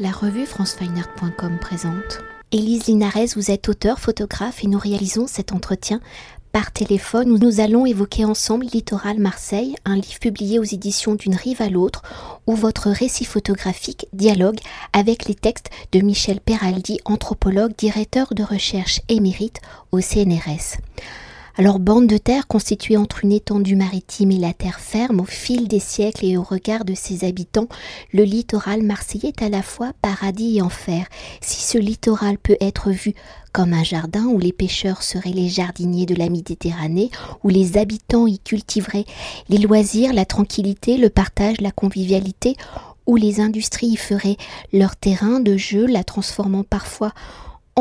La 0.00 0.12
revue 0.12 0.46
francefineart.com 0.46 1.58
présente. 1.58 2.20
Élise 2.52 2.86
Linares, 2.86 3.34
vous 3.34 3.50
êtes 3.50 3.68
auteur, 3.68 3.98
photographe 3.98 4.62
et 4.62 4.68
nous 4.68 4.78
réalisons 4.78 5.26
cet 5.26 5.52
entretien 5.52 6.00
par 6.52 6.70
téléphone 6.70 7.32
où 7.32 7.38
nous 7.38 7.58
allons 7.58 7.84
évoquer 7.84 8.24
ensemble 8.24 8.66
Littoral 8.66 9.18
Marseille, 9.18 9.74
un 9.84 9.96
livre 9.96 10.20
publié 10.20 10.60
aux 10.60 10.64
éditions 10.64 11.16
d'une 11.16 11.34
rive 11.34 11.60
à 11.60 11.68
l'autre 11.68 12.04
où 12.46 12.54
votre 12.54 12.90
récit 12.90 13.24
photographique 13.24 14.06
dialogue 14.12 14.60
avec 14.92 15.24
les 15.24 15.34
textes 15.34 15.70
de 15.90 15.98
Michel 15.98 16.38
Peraldi, 16.38 17.00
anthropologue, 17.04 17.74
directeur 17.76 18.34
de 18.34 18.44
recherche 18.44 19.00
émérite 19.08 19.60
au 19.90 20.00
CNRS. 20.00 20.78
Alors 21.60 21.80
bande 21.80 22.06
de 22.06 22.18
terre 22.18 22.46
constituée 22.46 22.96
entre 22.96 23.24
une 23.24 23.32
étendue 23.32 23.74
maritime 23.74 24.30
et 24.30 24.38
la 24.38 24.52
terre 24.52 24.78
ferme, 24.78 25.18
au 25.18 25.24
fil 25.24 25.66
des 25.66 25.80
siècles 25.80 26.24
et 26.24 26.36
au 26.36 26.44
regard 26.44 26.84
de 26.84 26.94
ses 26.94 27.24
habitants, 27.24 27.66
le 28.12 28.22
littoral 28.22 28.84
marseillais 28.84 29.30
est 29.36 29.42
à 29.42 29.48
la 29.48 29.62
fois 29.62 29.90
paradis 30.00 30.58
et 30.58 30.62
enfer. 30.62 31.08
Si 31.40 31.60
ce 31.60 31.76
littoral 31.76 32.38
peut 32.38 32.56
être 32.60 32.92
vu 32.92 33.12
comme 33.52 33.72
un 33.72 33.82
jardin 33.82 34.26
où 34.26 34.38
les 34.38 34.52
pêcheurs 34.52 35.02
seraient 35.02 35.30
les 35.30 35.48
jardiniers 35.48 36.06
de 36.06 36.14
la 36.14 36.28
Méditerranée, 36.28 37.10
où 37.42 37.48
les 37.48 37.76
habitants 37.76 38.28
y 38.28 38.38
cultiveraient 38.38 39.06
les 39.48 39.58
loisirs, 39.58 40.12
la 40.12 40.26
tranquillité, 40.26 40.96
le 40.96 41.10
partage, 41.10 41.60
la 41.60 41.72
convivialité, 41.72 42.54
où 43.08 43.16
les 43.16 43.40
industries 43.40 43.88
y 43.88 43.96
feraient 43.96 44.36
leur 44.72 44.94
terrain 44.94 45.40
de 45.40 45.56
jeu, 45.56 45.86
la 45.86 46.04
transformant 46.04 46.62
parfois 46.62 47.12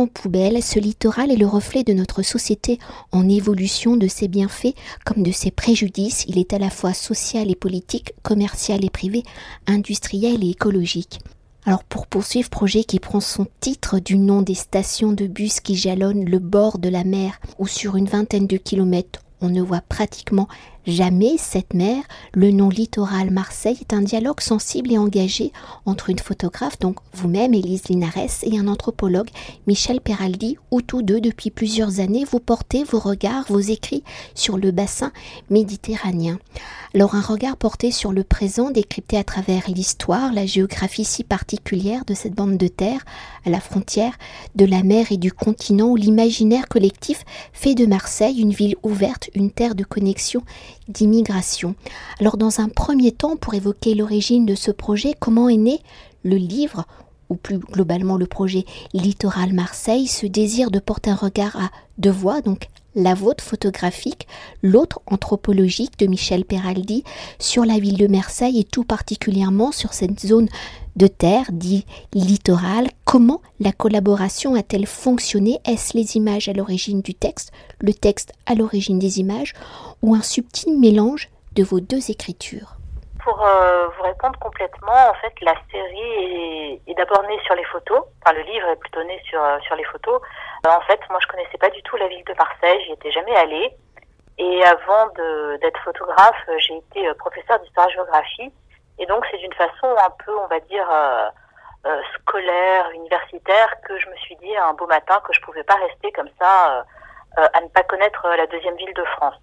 poubelle, 0.06 0.62
ce 0.62 0.80
littoral 0.80 1.32
est 1.32 1.38
le 1.38 1.48
reflet 1.48 1.84
de 1.84 1.94
notre 1.94 2.22
société 2.22 2.78
en 3.12 3.28
évolution, 3.28 3.98
de 3.98 4.08
ses 4.08 4.28
bienfaits 4.28 4.76
comme 5.06 5.24
de 5.24 5.32
ses 5.32 5.50
préjudices. 5.50 6.26
Il 6.28 6.38
est 6.38 6.54
à 6.54 6.60
la 6.60 6.70
fois 6.70 6.94
social 6.94 7.50
et 7.50 7.56
politique, 7.56 8.14
commercial 8.22 8.86
et 8.86 8.92
privé, 8.92 9.24
industriel 9.66 10.44
et 10.44 10.52
écologique. 10.52 11.20
Alors 11.66 11.84
pour 11.84 12.06
poursuivre, 12.06 12.50
projet 12.50 12.84
qui 12.84 13.00
prend 13.00 13.20
son 13.22 13.48
titre 13.60 14.00
du 14.00 14.18
nom 14.20 14.44
des 14.44 14.54
stations 14.54 15.14
de 15.14 15.26
bus 15.26 15.60
qui 15.62 15.76
jalonnent 15.76 16.26
le 16.26 16.40
bord 16.40 16.78
de 16.78 16.90
la 16.90 17.04
mer, 17.04 17.40
où 17.58 17.66
sur 17.66 17.96
une 17.96 18.06
vingtaine 18.06 18.46
de 18.46 18.58
kilomètres 18.58 19.22
on 19.42 19.50
ne 19.50 19.62
voit 19.62 19.82
pratiquement 19.82 20.48
jamais 20.88 21.36
cette 21.38 21.74
mer. 21.74 22.04
Le 22.34 22.52
nom 22.52 22.70
littoral 22.70 23.30
Marseille 23.30 23.78
est 23.82 23.94
un 23.94 24.02
dialogue 24.02 24.42
sensible 24.42 24.92
et 24.92 24.98
engagé 24.98 25.52
entre 25.86 26.10
une 26.10 26.20
photographe, 26.20 26.80
donc 26.80 26.98
vous-même, 27.14 27.54
Élise 27.54 27.90
Linares, 27.90 28.44
et 28.44 28.58
un 28.58 28.68
anthropologue, 28.68 29.30
Michel 29.68 30.02
Peraldi, 30.02 30.58
où 30.72 30.82
tous 30.82 31.02
deux, 31.02 31.20
depuis 31.20 31.52
plusieurs 31.52 32.00
années, 32.00 32.26
vous 32.26 32.40
portez 32.40 32.84
vos 32.84 33.00
regards, 33.00 33.46
vos 33.50 33.60
écrits 33.60 34.04
sur 34.34 34.58
le 34.58 34.72
bassin 34.72 35.12
méditerranéen. 35.50 36.40
Alors 36.96 37.16
un 37.16 37.22
regard 37.22 37.58
porté 37.58 37.92
sur 37.92 38.12
le 38.12 38.24
présent, 38.24 38.72
décrypté 38.72 39.18
à 39.18 39.24
travers 39.24 39.70
l'histoire, 39.70 40.34
la 40.34 40.46
géographie 40.46 41.04
si 41.04 41.24
particulière 41.24 42.06
de 42.06 42.14
cette 42.14 42.34
bande 42.34 42.58
de 42.58 42.68
terre, 42.68 43.04
à 43.46 43.50
la 43.50 43.60
frontière 43.60 44.14
de 44.56 44.66
la 44.66 44.84
mer 44.84 45.12
et 45.12 45.18
du 45.18 45.32
continent, 45.32 45.88
où 45.88 45.96
l'imaginaire 45.96 46.68
collectif 46.68 47.26
fait 47.54 47.76
de 47.76 47.86
Marseille 47.86 48.40
une 48.40 48.52
ville 48.52 48.76
ouverte, 48.84 49.30
une 49.36 49.52
terre 49.52 49.76
de 49.76 49.84
connexion, 49.84 50.44
d'immigration. 50.88 51.76
Alors 52.20 52.38
dans 52.38 52.60
un 52.60 52.70
premier 52.70 53.12
temps, 53.12 53.36
pour 53.36 53.54
évoquer 53.54 53.96
l'origine 53.96 54.46
de 54.46 54.56
ce 54.56 54.72
projet, 54.72 55.14
comment 55.20 55.50
est 55.50 55.58
né 55.58 55.80
le 56.24 56.36
livre 56.36 56.86
ou 57.30 57.36
plus 57.36 57.60
globalement 57.60 58.18
le 58.18 58.26
projet 58.26 58.66
Littoral 58.94 59.54
Marseille, 59.54 60.08
ce 60.08 60.26
désir 60.26 60.72
de 60.72 60.80
porter 60.80 61.10
un 61.10 61.16
regard 61.16 61.56
à 61.56 61.70
deux 61.98 62.12
voix, 62.12 62.42
donc 62.42 62.68
la 62.98 63.14
vôtre 63.14 63.44
photographique, 63.44 64.28
l'autre 64.64 65.02
anthropologique 65.06 66.00
de 66.00 66.08
Michel 66.08 66.46
Peraldi 66.46 67.04
sur 67.38 67.64
la 67.64 67.78
ville 67.78 67.98
de 67.98 68.08
Marseille 68.08 68.60
et 68.60 68.64
tout 68.64 68.84
particulièrement 68.84 69.72
sur 69.72 69.94
cette 69.94 70.20
zone 70.20 70.50
de 70.96 71.06
terre 71.06 71.46
dit 71.52 71.86
littorale. 72.14 72.90
Comment 73.06 73.42
la 73.60 73.72
collaboration 73.72 74.56
a-t-elle 74.56 74.88
fonctionné? 74.88 75.60
Est-ce 75.64 75.96
les 75.96 76.18
images 76.18 76.50
à 76.50 76.54
l'origine 76.54 77.02
du 77.02 77.14
texte, 77.14 77.52
le 77.80 77.94
texte 77.94 78.34
à 78.48 78.56
l'origine 78.56 78.98
des 78.98 79.20
images 79.20 79.54
ou 80.02 80.16
un 80.16 80.24
subtil 80.24 80.80
mélange 80.80 81.30
de 81.56 81.64
vos 81.64 81.80
deux 81.80 82.10
écritures? 82.10 82.77
Pour 83.28 83.46
euh, 83.46 83.90
vous 83.90 84.04
répondre 84.04 84.40
complètement, 84.40 85.10
en 85.10 85.14
fait, 85.16 85.34
la 85.42 85.54
série 85.70 86.82
est, 86.88 86.94
d'abord 86.94 87.24
née 87.24 87.38
sur 87.46 87.56
les 87.56 87.64
photos. 87.66 88.04
Enfin, 88.24 88.34
le 88.34 88.44
livre 88.44 88.70
est 88.70 88.78
plutôt 88.78 89.04
né 89.04 89.22
sur, 89.26 89.44
euh, 89.44 89.60
sur 89.60 89.76
les 89.76 89.84
photos. 89.84 90.22
Euh, 90.66 90.70
en 90.70 90.80
fait, 90.88 90.98
moi, 91.10 91.20
je 91.22 91.28
connaissais 91.28 91.58
pas 91.58 91.70
du 91.70 91.84
tout 91.84 91.98
la 91.98 92.08
ville 92.08 92.24
de 92.24 92.34
Marseille. 92.36 92.82
J'y 92.86 92.94
étais 92.94 93.12
jamais 93.12 93.36
allée. 93.36 93.76
Et 94.38 94.64
avant 94.64 95.08
d'être 95.60 95.80
photographe, 95.84 96.42
j'ai 96.60 96.78
été 96.78 97.14
professeur 97.16 97.60
d'histoire-géographie. 97.60 98.54
Et 98.98 99.06
donc, 99.08 99.26
c'est 99.30 99.38
d'une 99.40 99.54
façon 99.56 99.88
un 99.98 100.14
peu, 100.24 100.32
on 100.38 100.48
va 100.48 100.62
dire, 100.62 100.88
scolaire, 102.16 102.90
universitaire, 102.92 103.74
que 103.82 103.98
je 104.00 104.08
me 104.10 104.16
suis 104.18 104.38
dit 104.38 104.56
un 104.56 104.74
beau 104.74 104.88
matin 104.88 105.20
que 105.26 105.34
je 105.34 105.42
pouvais 105.42 105.64
pas 105.64 105.76
rester 105.76 106.12
comme 106.14 106.30
ça 106.40 106.86
à 107.36 107.62
ne 107.62 107.68
pas 107.70 107.84
connaître 107.84 108.28
la 108.28 108.46
deuxième 108.46 108.76
ville 108.76 108.94
de 108.94 109.04
France. 109.18 109.36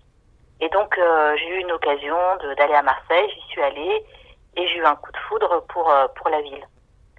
Et 0.64 0.70
donc, 0.70 0.97
euh, 0.97 1.36
j'ai 1.36 1.48
eu 1.48 1.60
une 1.60 1.72
occasion 1.72 2.16
d'aller 2.56 2.72
à 2.72 2.80
Marseille, 2.80 3.30
j'y 3.34 3.48
suis 3.48 3.60
allée 3.60 4.02
et 4.56 4.66
j'ai 4.66 4.78
eu 4.78 4.84
un 4.86 4.97
coup 4.97 5.12
de 5.12 5.19
foudre 5.28 5.62
pour, 5.69 5.91
euh, 5.91 6.06
pour 6.16 6.30
la 6.30 6.41
ville. 6.41 6.66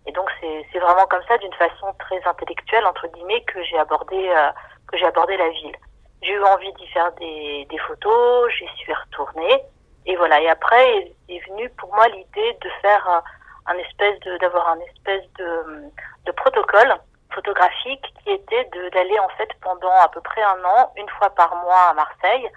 Et 0.07 0.11
donc, 0.11 0.27
c'est 0.41 0.79
vraiment 0.79 1.05
comme 1.05 1.21
ça, 1.27 1.37
d'une 1.37 1.53
façon 1.53 1.93
très 1.99 2.19
intellectuelle, 2.25 2.87
entre 2.87 3.07
guillemets, 3.09 3.41
que 3.41 3.61
j'ai 3.63 3.77
abordé, 3.77 4.17
euh, 4.17 5.07
abordé 5.07 5.37
la 5.37 5.49
ville. 5.49 5.75
J'ai 6.23 6.33
eu 6.33 6.43
envie 6.43 6.73
d'y 6.73 6.87
faire 6.87 7.11
des, 7.19 7.67
des 7.69 7.77
photos, 7.77 8.51
j'y 8.51 8.67
suis 8.77 8.93
retournée. 8.93 9.61
Et 10.07 10.15
voilà. 10.15 10.41
Et 10.41 10.49
après 10.49 10.97
est, 10.97 11.15
est 11.29 11.47
venue 11.47 11.69
pour 11.77 11.93
moi 11.93 12.07
l'idée 12.07 12.57
de 12.59 12.69
faire 12.81 13.21
un 13.67 13.77
espèce 13.77 14.19
de, 14.21 14.37
d'avoir 14.37 14.69
un 14.69 14.79
espèce 14.79 15.31
de, 15.37 15.91
de 16.25 16.31
protocole 16.31 16.95
photographique 17.31 18.11
qui 18.23 18.31
était 18.31 18.69
d'aller 18.91 19.19
en 19.19 19.29
fait 19.37 19.49
pendant 19.61 19.93
à 20.01 20.09
peu 20.09 20.21
près 20.21 20.41
un 20.41 20.63
an, 20.63 20.91
une 20.97 21.09
fois 21.09 21.29
par 21.29 21.55
mois 21.63 21.89
à 21.89 21.93
Marseille, 21.93 22.49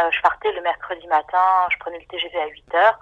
euh, 0.00 0.10
je 0.10 0.20
partais 0.22 0.50
le 0.52 0.62
mercredi 0.62 1.06
matin, 1.06 1.68
je 1.70 1.78
prenais 1.78 1.98
le 1.98 2.06
TGV 2.06 2.38
à 2.40 2.46
8 2.46 2.74
heures. 2.74 2.98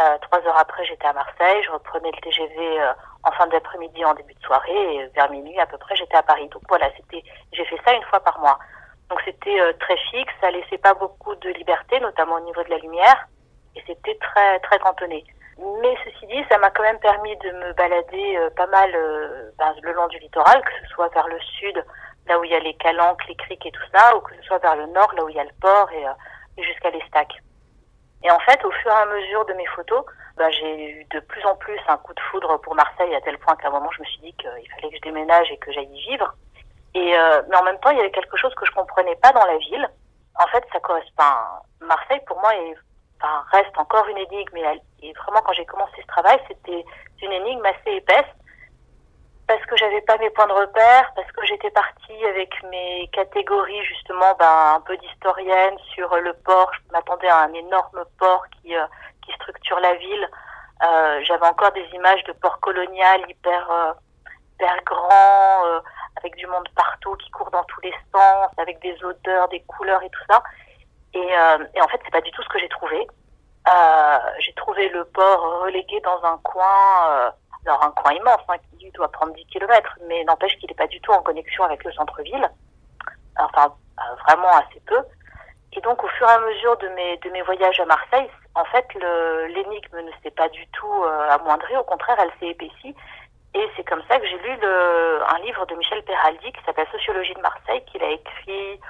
Euh, 0.00 0.18
trois 0.22 0.40
heures 0.40 0.58
après, 0.58 0.84
j'étais 0.84 1.06
à 1.06 1.12
Marseille. 1.12 1.62
Je 1.64 1.70
reprenais 1.70 2.10
le 2.10 2.20
TGV 2.20 2.80
euh, 2.80 2.92
en 3.22 3.30
fin 3.32 3.46
d'après-midi, 3.46 4.04
en 4.04 4.14
début 4.14 4.34
de 4.34 4.40
soirée, 4.40 4.96
et 4.96 5.06
vers 5.14 5.30
minuit 5.30 5.58
à 5.60 5.66
peu 5.66 5.78
près, 5.78 5.94
j'étais 5.94 6.16
à 6.16 6.22
Paris. 6.22 6.48
Donc 6.48 6.62
voilà, 6.68 6.90
c'était, 6.96 7.22
j'ai 7.52 7.64
fait 7.64 7.78
ça 7.84 7.92
une 7.94 8.02
fois 8.04 8.20
par 8.20 8.38
mois. 8.40 8.58
Donc 9.10 9.20
c'était 9.24 9.58
très 9.78 9.96
fixe, 10.10 10.32
ça 10.40 10.50
laissait 10.50 10.78
pas 10.78 10.94
beaucoup 10.94 11.34
de 11.36 11.50
liberté, 11.50 12.00
notamment 12.00 12.36
au 12.36 12.40
niveau 12.40 12.62
de 12.64 12.70
la 12.70 12.78
lumière, 12.78 13.28
et 13.76 13.84
c'était 13.86 14.16
très 14.16 14.58
très 14.60 14.78
cantonné. 14.78 15.24
Mais 15.58 15.94
ceci 16.04 16.26
dit, 16.26 16.44
ça 16.50 16.58
m'a 16.58 16.70
quand 16.70 16.82
même 16.82 16.98
permis 16.98 17.36
de 17.36 17.50
me 17.50 17.72
balader 17.74 18.38
pas 18.56 18.66
mal 18.66 18.90
ben, 19.58 19.74
le 19.82 19.92
long 19.92 20.08
du 20.08 20.18
littoral, 20.18 20.60
que 20.62 20.72
ce 20.82 20.94
soit 20.94 21.08
vers 21.08 21.28
le 21.28 21.38
sud, 21.38 21.84
là 22.26 22.38
où 22.38 22.44
il 22.44 22.50
y 22.50 22.54
a 22.54 22.60
les 22.60 22.74
calanques, 22.74 23.26
les 23.28 23.36
criques 23.36 23.66
et 23.66 23.70
tout 23.70 23.82
ça, 23.92 24.16
ou 24.16 24.20
que 24.20 24.34
ce 24.36 24.42
soit 24.42 24.58
vers 24.58 24.76
le 24.76 24.86
nord, 24.86 25.12
là 25.14 25.24
où 25.24 25.28
il 25.28 25.36
y 25.36 25.40
a 25.40 25.44
le 25.44 25.54
port 25.60 25.90
et, 25.92 26.06
euh, 26.06 26.12
jusqu'à 26.58 26.90
l'Estac. 26.90 27.28
Et 28.22 28.30
en 28.30 28.38
fait, 28.40 28.64
au 28.64 28.70
fur 28.70 28.90
et 28.90 28.94
à 28.94 29.06
mesure 29.06 29.44
de 29.44 29.52
mes 29.54 29.66
photos, 29.66 30.04
bah, 30.36 30.50
j'ai 30.50 30.90
eu 30.90 31.04
de 31.10 31.20
plus 31.20 31.44
en 31.44 31.54
plus 31.56 31.78
un 31.88 31.98
coup 31.98 32.14
de 32.14 32.20
foudre 32.20 32.58
pour 32.62 32.74
Marseille 32.74 33.14
à 33.14 33.20
tel 33.20 33.38
point 33.38 33.54
qu'à 33.56 33.68
un 33.68 33.72
moment, 33.72 33.90
je 33.94 34.00
me 34.00 34.06
suis 34.06 34.20
dit 34.20 34.32
qu'il 34.34 34.72
fallait 34.74 34.90
que 34.90 34.96
je 34.96 35.02
déménage 35.02 35.50
et 35.50 35.58
que 35.58 35.70
j'aille 35.72 35.92
y 35.92 36.10
vivre. 36.10 36.34
Et 36.94 37.16
euh, 37.16 37.42
mais 37.48 37.56
en 37.56 37.64
même 37.64 37.78
temps, 37.80 37.90
il 37.90 37.98
y 37.98 38.00
avait 38.00 38.10
quelque 38.10 38.36
chose 38.36 38.54
que 38.54 38.64
je 38.64 38.72
comprenais 38.72 39.16
pas 39.16 39.32
dans 39.32 39.44
la 39.44 39.58
ville. 39.58 39.88
En 40.40 40.46
fait, 40.46 40.64
ça 40.72 40.80
correspond. 40.80 41.22
Marseille, 41.80 42.20
pour 42.26 42.40
moi, 42.40 42.54
est, 42.56 42.74
enfin, 43.20 43.44
reste 43.52 43.76
encore 43.76 44.08
une 44.08 44.18
énigme. 44.18 44.56
Et, 44.56 45.08
et 45.08 45.12
vraiment, 45.12 45.42
quand 45.42 45.52
j'ai 45.52 45.66
commencé 45.66 46.00
ce 46.00 46.06
travail, 46.06 46.40
c'était 46.48 46.84
une 47.22 47.32
énigme 47.32 47.64
assez 47.66 47.96
épaisse 47.96 48.26
parce 49.46 49.64
que 49.66 49.76
j'avais 49.76 50.00
pas 50.02 50.16
mes 50.18 50.30
points 50.30 50.46
de 50.46 50.52
repère, 50.52 51.12
parce 51.14 51.30
que 51.32 51.44
j'étais 51.44 51.70
partie 51.70 52.24
avec 52.26 52.50
mes 52.70 53.08
catégories 53.12 53.82
justement 53.84 54.34
ben, 54.38 54.74
un 54.76 54.80
peu 54.80 54.96
d'historienne 54.96 55.76
sur 55.94 56.14
le 56.16 56.32
port. 56.44 56.70
Je 56.74 56.92
m'attendais 56.92 57.28
à 57.28 57.40
un 57.42 57.52
énorme 57.52 58.04
port 58.18 58.44
qui, 58.50 58.74
euh, 58.74 58.86
qui 59.24 59.32
structure 59.32 59.78
la 59.80 59.94
ville. 59.94 60.28
Euh, 60.82 61.20
j'avais 61.24 61.46
encore 61.46 61.72
des 61.72 61.86
images 61.92 62.24
de 62.24 62.32
port 62.32 62.58
colonial 62.60 63.20
hyper, 63.28 63.70
euh, 63.70 63.92
hyper 64.54 64.76
grand, 64.84 65.66
euh, 65.66 65.80
avec 66.16 66.34
du 66.36 66.46
monde 66.46 66.68
partout 66.74 67.14
qui 67.16 67.30
court 67.30 67.50
dans 67.50 67.64
tous 67.64 67.80
les 67.82 67.94
sens, 68.12 68.50
avec 68.56 68.80
des 68.80 68.96
odeurs, 69.04 69.48
des 69.48 69.60
couleurs 69.62 70.02
et 70.02 70.10
tout 70.10 70.24
ça. 70.28 70.42
Et, 71.12 71.28
et 71.74 71.80
en 71.80 71.86
fait, 71.86 72.00
c'est 72.04 72.10
pas 72.10 72.20
du 72.20 72.30
tout 72.32 72.42
ce 72.42 72.48
que 72.48 72.58
j'ai 72.58 72.68
trouvé. 72.68 73.06
j'ai 74.40 74.52
trouvé 74.54 74.88
le 74.88 75.04
port 75.04 75.60
relégué 75.62 76.00
dans 76.00 76.20
un 76.24 76.38
coin 76.38 77.32
alors 77.66 77.84
un 77.84 77.90
coin 77.90 78.12
immense 78.12 78.42
hein, 78.48 78.56
qui 78.78 78.90
doit 78.90 79.08
prendre 79.08 79.32
10 79.34 79.46
km, 79.46 79.98
mais 80.08 80.24
n'empêche 80.24 80.56
qu'il 80.58 80.68
n'est 80.68 80.74
pas 80.74 80.86
du 80.86 81.00
tout 81.00 81.12
en 81.12 81.22
connexion 81.22 81.64
avec 81.64 81.82
le 81.84 81.92
centre-ville, 81.92 82.48
enfin 83.38 83.74
euh, 83.98 84.14
vraiment 84.28 84.50
assez 84.50 84.80
peu. 84.86 84.98
Et 85.72 85.80
donc 85.80 86.02
au 86.04 86.08
fur 86.08 86.28
et 86.28 86.32
à 86.32 86.38
mesure 86.40 86.76
de 86.78 86.88
mes, 86.88 87.16
de 87.18 87.30
mes 87.30 87.42
voyages 87.42 87.80
à 87.80 87.84
Marseille, 87.84 88.30
en 88.54 88.64
fait 88.66 88.86
l'énigme 88.94 90.00
ne 90.00 90.12
s'est 90.22 90.30
pas 90.30 90.48
du 90.48 90.66
tout 90.68 91.04
euh, 91.04 91.30
amoindrie, 91.30 91.76
au 91.76 91.84
contraire 91.84 92.16
elle 92.20 92.32
s'est 92.38 92.52
épaissie. 92.52 92.94
Et 93.54 93.70
c'est 93.76 93.84
comme 93.84 94.02
ça 94.08 94.18
que 94.18 94.26
j'ai 94.26 94.38
lu 94.38 94.56
le, 94.60 95.20
un 95.28 95.38
livre 95.40 95.64
de 95.66 95.76
Michel 95.76 96.02
Peraldi 96.02 96.52
qui 96.52 96.64
s'appelle 96.64 96.88
Sociologie 96.90 97.34
de 97.34 97.40
Marseille, 97.40 97.84
qu'il 97.84 98.02
a 98.02 98.10
écrit, 98.10 98.80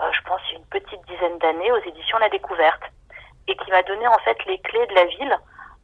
euh, 0.00 0.10
je 0.12 0.22
pense, 0.22 0.40
une 0.52 0.64
petite 0.66 1.04
dizaine 1.06 1.36
d'années 1.38 1.70
aux 1.72 1.82
éditions 1.84 2.16
La 2.18 2.30
Découverte, 2.30 2.82
et 3.46 3.56
qui 3.56 3.70
m'a 3.70 3.82
donné 3.82 4.08
en 4.08 4.18
fait 4.20 4.42
les 4.46 4.58
clés 4.60 4.86
de 4.86 4.94
la 4.94 5.04
ville 5.04 5.38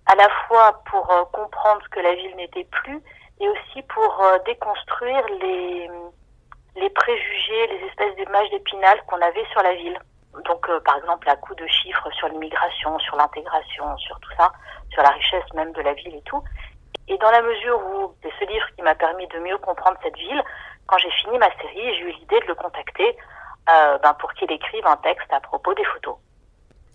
à 0.06 0.14
la 0.14 0.28
fois 0.46 0.82
pour 0.90 1.10
euh, 1.10 1.24
comprendre 1.32 1.80
ce 1.84 1.88
que 1.88 2.00
la 2.00 2.14
ville 2.14 2.36
n'était 2.36 2.64
plus 2.64 3.00
et 3.40 3.48
aussi 3.48 3.82
pour 3.82 4.24
déconstruire 4.46 5.26
les, 5.40 5.90
les 6.76 6.90
préjugés, 6.90 7.66
les 7.66 7.86
espèces 7.88 8.14
d'images 8.14 8.48
d'épinal 8.50 9.02
qu'on 9.08 9.20
avait 9.20 9.44
sur 9.50 9.60
la 9.62 9.74
ville. 9.74 9.98
Donc, 10.44 10.70
par 10.84 10.96
exemple, 10.98 11.28
à 11.28 11.34
coup 11.34 11.54
de 11.56 11.66
chiffres 11.66 12.08
sur 12.12 12.28
l'immigration, 12.28 12.96
sur 13.00 13.16
l'intégration, 13.16 13.96
sur 13.98 14.20
tout 14.20 14.30
ça, 14.38 14.52
sur 14.92 15.02
la 15.02 15.10
richesse 15.10 15.52
même 15.54 15.72
de 15.72 15.80
la 15.80 15.94
ville 15.94 16.14
et 16.14 16.22
tout. 16.22 16.42
Et 17.08 17.18
dans 17.18 17.30
la 17.30 17.42
mesure 17.42 17.78
où 17.78 18.14
c'est 18.22 18.32
ce 18.38 18.50
livre 18.50 18.66
qui 18.76 18.82
m'a 18.82 18.94
permis 18.94 19.26
de 19.28 19.38
mieux 19.40 19.58
comprendre 19.58 19.98
cette 20.02 20.16
ville, 20.16 20.42
quand 20.86 20.98
j'ai 20.98 21.10
fini 21.10 21.38
ma 21.38 21.50
série, 21.56 21.94
j'ai 21.96 22.00
eu 22.00 22.12
l'idée 22.12 22.40
de 22.40 22.46
le 22.46 22.54
contacter 22.54 23.16
euh, 23.68 23.98
ben 23.98 24.14
pour 24.14 24.32
qu'il 24.34 24.50
écrive 24.50 24.86
un 24.86 24.96
texte 24.98 25.32
à 25.32 25.40
propos 25.40 25.74
des 25.74 25.84
photos. 25.84 26.16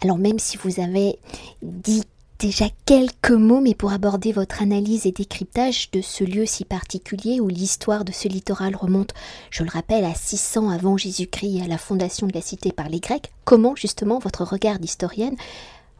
Alors 0.03 0.17
même 0.17 0.39
si 0.39 0.57
vous 0.57 0.79
avez 0.79 1.19
dit 1.61 2.05
déjà 2.39 2.65
quelques 2.85 3.31
mots, 3.31 3.59
mais 3.59 3.75
pour 3.75 3.91
aborder 3.91 4.31
votre 4.31 4.61
analyse 4.61 5.05
et 5.05 5.11
décryptage 5.11 5.91
de 5.91 6.01
ce 6.01 6.23
lieu 6.23 6.45
si 6.45 6.63
particulier 6.63 7.41
où 7.41 7.49
l'histoire 7.49 8.05
de 8.05 8.13
ce 8.13 8.29
littoral 8.29 8.75
remonte, 8.75 9.13
je 9.51 9.63
le 9.63 9.69
rappelle, 9.69 10.05
à 10.05 10.15
600 10.15 10.69
avant 10.69 10.95
Jésus-Christ 10.95 11.57
et 11.57 11.63
à 11.63 11.67
la 11.67 11.77
fondation 11.77 12.27
de 12.27 12.33
la 12.33 12.41
cité 12.41 12.71
par 12.71 12.87
les 12.87 13.01
Grecs, 13.01 13.31
comment 13.43 13.75
justement 13.75 14.19
votre 14.19 14.43
regard 14.43 14.79
d'historienne 14.79 15.35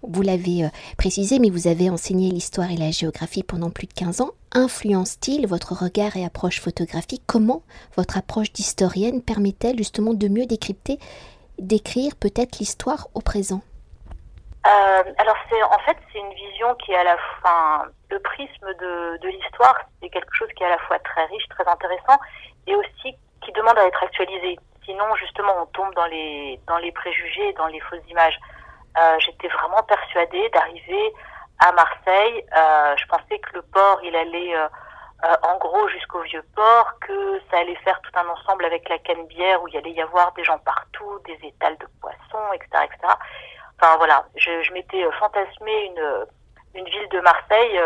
vous 0.01 0.21
l'avez 0.21 0.63
euh, 0.63 0.69
précisé, 0.97 1.39
mais 1.39 1.49
vous 1.49 1.67
avez 1.67 1.89
enseigné 1.89 2.31
l'histoire 2.31 2.71
et 2.71 2.77
la 2.77 2.89
géographie 2.89 3.43
pendant 3.43 3.69
plus 3.69 3.85
de 3.85 3.91
15 3.91 4.21
ans. 4.21 4.31
Influence-t-il 4.53 5.45
votre 5.45 5.73
regard 5.73 6.15
et 6.15 6.23
approche 6.23 6.61
photographique? 6.61 7.23
Comment 7.27 7.63
votre 7.97 8.17
approche 8.17 8.53
d'historienne 8.53 9.21
permet-elle 9.21 9.77
justement 9.77 10.13
de 10.13 10.29
mieux 10.29 10.45
décrypter, 10.45 10.99
d'écrire 11.59 12.15
peut-être 12.15 12.59
l'histoire 12.59 13.09
au 13.13 13.19
présent? 13.19 13.61
Euh, 14.69 15.03
alors 15.17 15.35
c'est 15.49 15.63
en 15.63 15.79
fait 15.79 15.97
c'est 16.11 16.19
une 16.19 16.33
vision 16.33 16.75
qui 16.75 16.91
est 16.91 16.97
à 16.97 17.03
la 17.03 17.17
fin 17.41 17.85
le 18.09 18.19
prisme 18.19 18.73
de, 18.73 19.17
de 19.17 19.27
l'histoire 19.29 19.75
c'est 20.01 20.09
quelque 20.09 20.33
chose 20.33 20.49
qui 20.55 20.63
est 20.63 20.67
à 20.67 20.69
la 20.69 20.77
fois 20.79 20.99
très 20.99 21.25
riche 21.25 21.47
très 21.49 21.67
intéressant 21.67 22.19
et 22.67 22.75
aussi 22.75 23.15
qui 23.41 23.51
demande 23.53 23.77
à 23.77 23.85
être 23.87 24.03
actualisé 24.03 24.59
sinon 24.85 25.15
justement 25.15 25.53
on 25.61 25.65
tombe 25.67 25.93
dans 25.95 26.05
les 26.05 26.59
dans 26.67 26.77
les 26.77 26.91
préjugés 26.91 27.53
dans 27.53 27.67
les 27.67 27.79
fausses 27.81 28.07
images 28.09 28.39
euh, 28.97 29.19
j'étais 29.19 29.47
vraiment 29.47 29.83
persuadée 29.83 30.49
d'arriver 30.49 31.13
à 31.59 31.71
Marseille. 31.71 32.45
Euh, 32.55 32.95
je 32.97 33.05
pensais 33.05 33.39
que 33.39 33.55
le 33.55 33.61
port, 33.61 33.99
il 34.03 34.15
allait 34.15 34.55
euh, 34.55 34.67
en 35.43 35.57
gros 35.57 35.87
jusqu'au 35.89 36.21
vieux 36.21 36.43
port, 36.55 36.93
que 37.01 37.39
ça 37.51 37.59
allait 37.59 37.75
faire 37.77 37.99
tout 38.01 38.11
un 38.15 38.27
ensemble 38.27 38.65
avec 38.65 38.87
la 38.89 38.97
Canebière 38.99 39.61
où 39.61 39.67
il 39.67 39.77
allait 39.77 39.91
y 39.91 40.01
avoir 40.01 40.31
des 40.33 40.43
gens 40.43 40.57
partout, 40.59 41.19
des 41.25 41.37
étals 41.47 41.77
de 41.77 41.87
poissons, 42.01 42.53
etc., 42.53 42.85
etc. 42.85 43.13
Enfin 43.81 43.97
voilà, 43.97 44.25
je, 44.35 44.61
je 44.61 44.73
m'étais 44.73 45.03
fantasmé 45.19 45.85
une 45.85 46.25
une 46.75 46.85
ville 46.85 47.09
de 47.09 47.19
Marseille. 47.21 47.81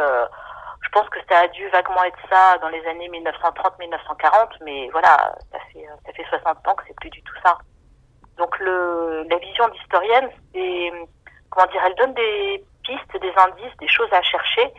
je 0.81 0.90
pense 0.90 1.07
que 1.10 1.19
ça 1.30 1.40
a 1.40 1.48
dû 1.48 1.68
vaguement 1.69 2.04
être 2.04 2.19
ça 2.30 2.57
dans 2.57 2.69
les 2.69 2.86
années 2.86 3.10
1930-1940, 3.10 4.57
mais 4.66 4.90
voilà, 4.92 5.36
ça 5.51 5.60
fait 5.72 5.86
ça 6.06 6.13
fait 6.13 6.25
60 6.30 6.68
ans 6.68 6.75
que 6.75 6.84
c'est 6.88 6.95
plus 6.95 7.10
du 7.10 7.22
tout 7.24 7.36
ça. 7.44 7.57
Donc 8.38 8.57
le, 8.60 9.25
la 9.30 9.38
vision 9.38 9.68
d'historienne, 9.69 10.30
c'est 10.54 10.92
comment 11.50 11.68
dire, 11.72 11.81
elle 11.86 11.96
donne 11.96 12.13
des 12.13 12.63
pistes, 12.84 13.22
des 13.22 13.34
indices, 13.38 13.78
des 13.80 13.88
choses 13.88 14.12
à 14.12 14.22
chercher. 14.22 14.74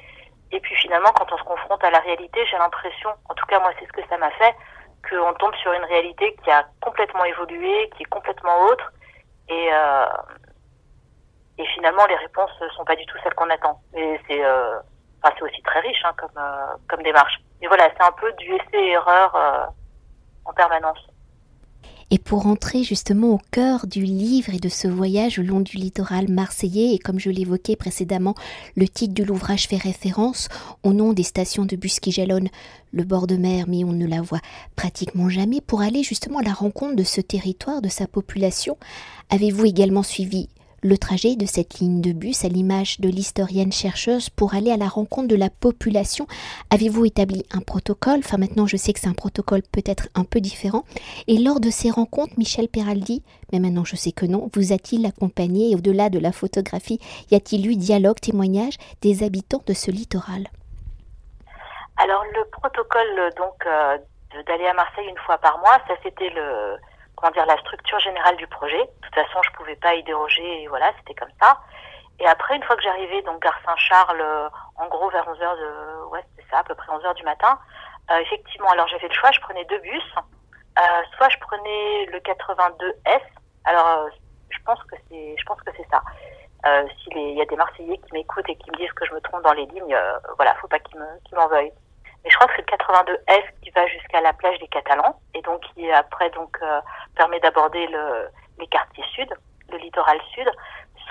Et 0.53 0.61
puis 0.61 0.75
finalement, 0.77 1.11
quand 1.15 1.33
on 1.33 1.39
se 1.39 1.45
confronte 1.45 1.83
à 1.85 1.91
la 1.91 2.01
réalité, 2.01 2.45
j'ai 2.47 2.59
l'impression, 2.59 3.11
en 3.29 3.35
tout 3.35 3.47
cas 3.47 3.61
moi 3.61 3.71
c'est 3.79 3.87
ce 3.87 3.93
que 3.93 4.07
ça 4.09 4.19
m'a 4.19 4.31
fait, 4.33 4.55
qu'on 5.09 5.35
tombe 5.35 5.55
sur 5.57 5.73
une 5.73 5.85
réalité 5.85 6.37
qui 6.43 6.51
a 6.51 6.65
complètement 6.81 7.25
évolué, 7.25 7.91
qui 7.97 8.03
est 8.03 8.11
complètement 8.11 8.67
autre. 8.67 8.93
Et, 9.49 9.69
euh, 9.73 10.07
et 11.59 11.67
finalement, 11.75 12.07
les 12.07 12.17
réponses 12.17 12.51
sont 12.77 12.85
pas 12.85 12.97
du 12.97 13.07
tout 13.07 13.17
celles 13.23 13.35
qu'on 13.35 13.51
attend. 13.51 13.81
Et 13.97 14.19
c'est 14.29 14.45
euh, 14.45 14.79
enfin, 15.23 15.35
aussi 15.41 15.63
très 15.63 15.81
riche 15.81 16.03
hein, 16.05 16.13
comme, 16.17 16.37
euh, 16.37 16.67
comme 16.89 17.03
démarche. 17.03 17.41
Mais 17.61 17.69
voilà, 17.69 17.89
c'est 17.97 18.05
un 18.05 18.13
peu 18.13 18.33
du 18.39 18.53
essai-erreur 18.53 19.35
euh, 19.37 19.67
en 20.45 20.53
permanence. 20.53 20.99
Et 22.11 22.19
pour 22.19 22.47
entrer 22.47 22.83
justement 22.83 23.29
au 23.29 23.41
cœur 23.51 23.87
du 23.87 24.03
livre 24.03 24.53
et 24.53 24.59
de 24.59 24.69
ce 24.69 24.87
voyage 24.87 25.39
au 25.39 25.43
long 25.43 25.61
du 25.61 25.79
littoral 25.79 26.29
marseillais, 26.29 26.95
et 26.95 26.99
comme 26.99 27.19
je 27.19 27.31
l'évoquais 27.31 27.77
précédemment, 27.77 28.35
le 28.77 28.87
titre 28.87 29.15
de 29.15 29.25
l'ouvrage 29.25 29.67
fait 29.67 29.79
référence 29.79 30.49
au 30.83 30.93
nom 30.93 31.13
des 31.13 31.23
stations 31.23 31.65
de 31.65 31.77
bus 31.77 32.01
qui 32.01 32.13
jalonnent 32.13 32.51
le 32.93 33.05
bord 33.05 33.27
de 33.27 33.37
mer, 33.37 33.65
mais 33.69 33.85
on 33.85 33.93
ne 33.93 34.07
la 34.07 34.21
voit 34.21 34.43
pratiquement 34.77 35.29
jamais, 35.29 35.61
pour 35.61 35.81
aller 35.81 36.03
justement 36.03 36.41
à 36.41 36.45
la 36.45 36.53
rencontre 36.53 36.95
de 36.95 37.05
ce 37.05 37.21
territoire, 37.21 37.81
de 37.81 37.89
sa 37.89 38.07
population. 38.07 38.77
Avez-vous 39.31 39.65
également 39.65 40.03
suivi 40.03 40.51
le 40.85 40.99
trajet 40.99 41.35
de 41.35 41.47
cette 41.47 41.79
ligne 41.79 42.03
de 42.03 42.13
bus 42.13 42.45
à 42.45 42.49
l'image 42.49 43.01
de 43.01 43.09
l'historienne 43.09 43.73
chercheuse 43.73 44.29
pour 44.29 44.55
aller 44.55 44.71
à 44.71 44.77
la 44.77 44.87
rencontre 44.87 45.29
de 45.29 45.35
la 45.35 45.49
population. 45.49 46.27
Avez-vous 46.71 47.07
établi 47.07 47.43
un 47.51 47.61
protocole? 47.61 48.19
Enfin 48.19 48.37
maintenant 48.37 48.67
je 48.67 48.77
sais 48.77 48.93
que 48.93 49.01
c'est 49.01 49.09
un 49.09 49.15
protocole 49.15 49.63
peut-être 49.73 50.09
un 50.15 50.25
peu 50.25 50.41
différent. 50.41 50.85
Et 51.27 51.39
lors 51.39 51.59
de 51.59 51.71
ces 51.71 51.91
rencontres, 51.91 52.35
Michel 52.37 52.69
Peraldi, 52.69 53.23
mais 53.51 53.61
maintenant 53.61 53.85
je 53.85 53.97
sais 53.97 54.13
que 54.13 54.27
non, 54.27 54.51
vous 54.55 54.75
a-t-il 54.75 55.07
accompagné? 55.07 55.71
Et 55.71 55.75
au-delà 55.75 56.11
de 56.11 56.19
la 56.19 56.33
photographie, 56.33 57.01
y 57.31 57.35
a-t-il 57.35 57.67
eu 57.67 57.77
dialogue, 57.77 58.21
témoignage 58.21 58.77
des 59.01 59.23
habitants 59.23 59.63
de 59.67 59.73
ce 59.73 59.91
littoral? 59.91 60.49
Alors 61.97 62.25
le 62.35 62.45
protocole 62.51 63.33
donc 63.39 63.55
euh, 63.67 63.97
d'aller 64.47 64.67
à 64.67 64.75
Marseille 64.75 65.09
une 65.09 65.25
fois 65.25 65.39
par 65.39 65.59
mois, 65.61 65.79
ça 65.89 65.95
c'était 66.03 66.29
le 66.29 66.77
comment 67.17 67.33
dire, 67.33 67.47
la 67.47 67.59
structure 67.59 67.99
générale 68.01 68.37
du 68.37 68.47
projet. 68.47 68.79
De 68.79 69.07
toute 69.07 69.15
façon, 69.15 69.41
je 69.43 69.51
pouvais 69.53 69.77
pas 69.77 69.95
y 69.95 70.03
déroger, 70.03 70.63
et 70.63 70.69
voilà, 70.69 70.93
c'était 70.99 71.15
comme 71.15 71.33
ça. 71.41 71.59
Et 72.21 72.27
après, 72.27 72.57
une 72.57 72.63
fois 72.63 72.77
que 72.77 72.83
j'arrivais, 72.83 73.23
donc 73.23 73.43
gare 73.43 73.59
Saint-Charles, 73.65 74.21
euh, 74.21 74.49
en 74.77 74.87
gros 74.89 75.11
vers 75.11 75.27
11h 75.29 75.59
de, 75.59 76.05
ouais, 76.11 76.25
c'est 76.37 76.45
ça, 76.51 76.59
à 76.59 76.65
peu 76.65 76.75
près 76.75 76.93
11h 76.93 77.15
du 77.15 77.25
matin, 77.25 77.59
euh, 78.11 78.19
effectivement, 78.19 78.69
alors 78.71 78.87
j'avais 78.89 79.09
le 79.09 79.15
choix, 79.15 79.31
je 79.33 79.41
prenais 79.41 79.65
deux 79.65 79.79
bus. 79.79 80.15
Euh, 80.79 81.03
soit 81.17 81.29
je 81.29 81.39
prenais 81.39 82.07
le 82.07 82.19
82S. 82.21 83.21
Alors, 83.65 84.09
je 84.51 84.59
pense 84.65 84.83
que 84.85 84.97
c'est, 85.09 85.37
je 85.39 85.45
pense 85.45 85.61
que 85.63 85.71
c'est 85.77 85.87
ça. 85.91 86.03
S'il 87.03 87.37
y 87.37 87.43
a 87.43 87.45
des 87.45 87.57
Marseillais 87.57 87.99
qui 87.99 88.13
m'écoutent 88.13 88.49
et 88.49 88.57
qui 88.57 88.71
me 88.71 88.77
disent 88.77 88.93
que 88.93 89.05
je 89.05 89.13
me 89.13 89.21
trompe 89.21 89.43
dans 89.43 89.53
les 89.53 89.67
lignes, 89.67 89.97
voilà, 90.37 90.55
faut 90.55 90.69
pas 90.69 90.79
qu'ils 90.79 90.99
me, 90.99 91.07
qu'ils 91.25 91.37
m'en 91.37 91.47
veuillent. 91.47 91.73
Mais 92.25 92.31
je 92.31 92.37
crois 92.37 92.49
que 92.49 92.55
c'est 92.57 92.71
le 92.71 92.77
82F 92.77 93.45
qui 93.63 93.71
va 93.71 93.87
jusqu'à 93.87 94.21
la 94.23 94.33
plage 94.33 94.59
des 94.59 94.69
Catalans 94.69 95.21
et 95.35 95.43
donc 95.43 95.61
qui 95.75 95.91
après 95.93 96.31
donc 96.31 96.57
euh, 96.63 96.81
permet 97.17 97.39
d'aborder 97.41 97.87
le, 97.89 98.29
les 98.59 98.67
quartiers 98.69 99.05
sud, 99.15 99.29
le 99.71 99.79
littoral 99.79 100.19
sud. 100.35 100.51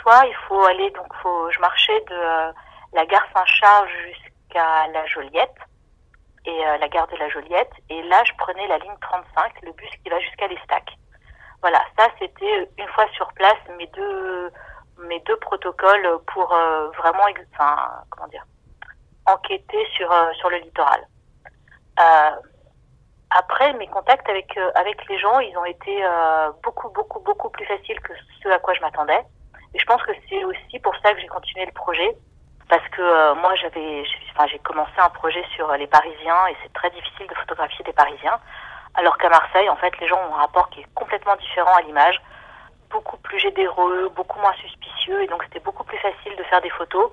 Soit 0.01 0.25
il 0.25 0.36
faut 0.48 0.63
aller 0.65 0.89
donc 0.92 1.13
faut 1.21 1.51
je 1.51 1.60
marchais 1.60 2.00
de 2.10 2.15
euh, 2.15 2.51
la 2.94 3.06
gare 3.06 3.25
Saint-Charles 3.36 3.88
jusqu'à 4.07 4.88
la 4.88 5.06
Joliette 5.06 5.56
et 6.45 6.68
euh, 6.68 6.77
la 6.77 6.89
gare 6.89 7.07
de 7.07 7.16
la 7.18 7.30
Joliette 7.30 7.71
et 7.89 8.01
là 8.04 8.24
je 8.25 8.33
prenais 8.38 8.68
la 8.68 8.80
ligne 8.80 8.97
35, 9.02 9.54
le 9.61 9.71
bus 9.73 9.90
qui 10.04 10.09
va 10.09 10.19
jusqu'à 10.19 10.47
l'Estac. 10.47 10.97
Voilà, 11.61 11.81
ça 11.97 12.07
c'était 12.19 12.69
une 12.78 12.87
fois 12.87 13.07
sur 13.14 13.31
place 13.33 13.59
mes 13.78 13.87
deux 13.87 14.52
mes 14.97 15.19
deux 15.21 15.37
protocoles 15.37 16.19
pour 16.33 16.47
vraiment 16.97 17.26
enfin 17.54 18.04
comment 18.09 18.28
dire 18.28 18.44
enquêter 19.26 19.85
sur, 19.95 20.11
euh, 20.11 20.31
sur 20.33 20.49
le 20.49 20.57
littoral. 20.57 21.02
Euh, 22.00 22.31
après, 23.30 23.73
mes 23.73 23.88
contacts 23.88 24.30
avec, 24.30 24.56
euh, 24.57 24.71
avec 24.76 25.07
les 25.09 25.18
gens, 25.19 25.40
ils 25.40 25.57
ont 25.57 25.66
été 25.66 26.04
beaucoup, 26.64 26.90
beaucoup, 26.90 27.19
beaucoup 27.19 27.50
plus 27.50 27.66
faciles 27.66 28.00
que 28.02 28.14
ce 28.42 28.50
à 28.50 28.59
quoi 28.59 28.73
je 28.73 28.81
m'attendais. 28.81 29.21
Et 29.73 29.80
je 29.80 29.85
pense 29.85 30.04
que 30.04 30.12
c'est 30.30 30.44
aussi 30.44 30.80
pour 30.80 30.95
ça 30.97 31.14
que 31.14 31.19
j'ai 31.19 31.28
continué 31.28 31.66
le 31.66 31.71
projet. 31.71 32.16
Parce 32.69 32.88
que 32.90 33.33
moi, 33.42 33.54
j'avais, 33.56 34.04
enfin, 34.31 34.47
j'ai 34.47 34.59
commencé 34.59 34.94
un 34.97 35.09
projet 35.09 35.44
sur 35.56 35.71
les 35.73 35.88
Parisiens 35.88 36.47
et 36.47 36.56
c'est 36.64 36.73
très 36.73 36.90
difficile 36.92 37.28
de 37.28 37.35
photographier 37.35 37.83
des 37.83 37.94
Parisiens. 37.94 38.40
Alors 38.95 39.18
qu'à 39.18 39.30
Marseille, 39.30 39.69
en 39.69 39.76
fait, 39.76 40.00
les 40.00 40.07
gens 40.07 40.19
ont 40.30 40.35
un 40.35 40.42
rapport 40.42 40.69
qui 40.69 40.81
est 40.81 40.88
complètement 40.94 41.35
différent 41.35 41.73
à 41.76 41.81
l'image, 41.81 42.21
beaucoup 42.90 43.18
plus 43.18 43.40
généreux, 43.40 44.09
beaucoup 44.16 44.40
moins 44.40 44.54
suspicieux, 44.54 45.23
et 45.23 45.28
donc 45.28 45.44
c'était 45.44 45.59
beaucoup 45.59 45.83
plus 45.83 45.97
facile 45.97 46.35
de 46.38 46.44
faire 46.44 46.62
des 46.62 46.69
photos 46.69 47.12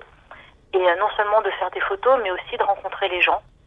et 0.73 0.77
euh, 0.77 0.95
non 0.97 1.09
seulement 1.17 1.41
de 1.41 1.49
faire 1.51 1.71
des 1.71 1.81
photos, 1.81 2.19
mais 2.23 2.31
aussi 2.31 2.55
de 2.57 2.63
rencontrer 2.63 3.09
les 3.09 3.21
gens, 3.21 3.41
euh, 3.41 3.60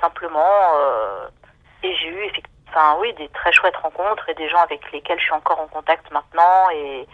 simplement. 0.00 0.74
Euh, 0.74 1.28
et 1.82 1.94
j'ai 1.96 2.08
eu, 2.08 2.30
enfin 2.68 2.96
oui, 3.00 3.12
des 3.14 3.28
très 3.28 3.52
chouettes 3.52 3.76
rencontres 3.76 4.28
et 4.28 4.34
des 4.34 4.48
gens 4.48 4.58
avec 4.58 4.90
lesquels 4.92 5.18
je 5.18 5.24
suis 5.24 5.32
encore 5.32 5.60
en 5.60 5.66
contact 5.66 6.10
maintenant, 6.10 6.70
et, 6.72 7.06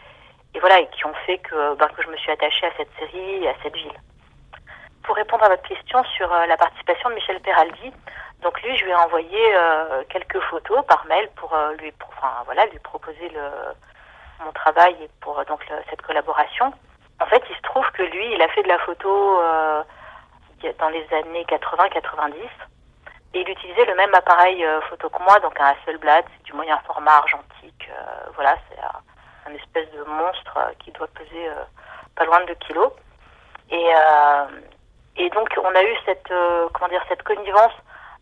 voilà, 0.60 0.80
et 0.80 0.88
qui 0.88 1.04
ont 1.06 1.14
fait 1.26 1.38
que, 1.38 1.74
ben, 1.74 1.88
que 1.88 2.02
je 2.02 2.08
me 2.08 2.16
suis 2.16 2.32
attachée 2.32 2.66
à 2.66 2.70
cette 2.76 2.90
série 2.98 3.44
et 3.44 3.48
à 3.48 3.54
cette 3.62 3.74
ville. 3.74 4.00
Pour 5.02 5.14
répondre 5.14 5.44
à 5.44 5.48
votre 5.48 5.62
question 5.62 6.02
sur 6.16 6.28
la 6.28 6.56
participation 6.56 7.10
de 7.10 7.14
Michel 7.14 7.40
Peraldi, 7.40 7.92
donc 8.42 8.60
lui, 8.62 8.76
je 8.76 8.84
lui 8.84 8.90
ai 8.90 8.94
envoyé 8.96 9.54
quelques 10.08 10.40
photos 10.40 10.84
par 10.86 11.04
mail 11.06 11.28
pour 11.36 11.56
lui, 11.78 11.92
enfin 12.08 12.42
voilà, 12.44 12.66
lui 12.66 12.78
proposer 12.80 13.30
mon 14.44 14.50
travail 14.52 14.96
et 15.00 15.10
pour 15.20 15.44
donc 15.44 15.64
cette 15.88 16.02
collaboration. 16.02 16.72
En 17.20 17.26
fait, 17.26 17.42
il 17.48 17.56
se 17.56 17.62
trouve 17.62 17.88
que 17.92 18.02
lui, 18.02 18.34
il 18.34 18.42
a 18.42 18.48
fait 18.48 18.62
de 18.62 18.68
la 18.68 18.78
photo 18.78 19.40
euh, 19.40 19.82
dans 20.78 20.88
les 20.88 21.06
années 21.12 21.44
80-90 21.44 22.34
et 23.34 23.40
il 23.40 23.48
utilisait 23.48 23.84
le 23.84 23.94
même 23.94 24.14
appareil 24.14 24.64
euh, 24.64 24.80
photo 24.82 25.10
que 25.10 25.22
moi, 25.22 25.38
donc 25.40 25.60
un 25.60 25.66
Hasselblad, 25.66 26.24
c'est 26.36 26.44
du 26.44 26.52
moyen 26.54 26.78
format 26.86 27.16
argentique. 27.16 27.88
Euh, 27.90 28.30
voilà, 28.34 28.56
c'est 28.68 28.78
un, 28.80 29.54
espèce 29.54 29.90
de 29.92 30.02
monstre 30.04 30.58
qui 30.80 30.90
doit 30.92 31.08
peser 31.08 31.48
pas 32.16 32.24
loin 32.24 32.40
de 32.40 32.46
2 32.46 32.54
kilos. 32.66 32.90
Et, 33.70 33.90
et 35.16 35.30
donc, 35.30 35.48
on 35.62 35.74
a 35.74 35.82
eu 35.84 35.94
cette, 36.04 36.32
comment 36.72 36.88
dire, 36.88 37.04
cette 37.08 37.22
connivence 37.22 37.72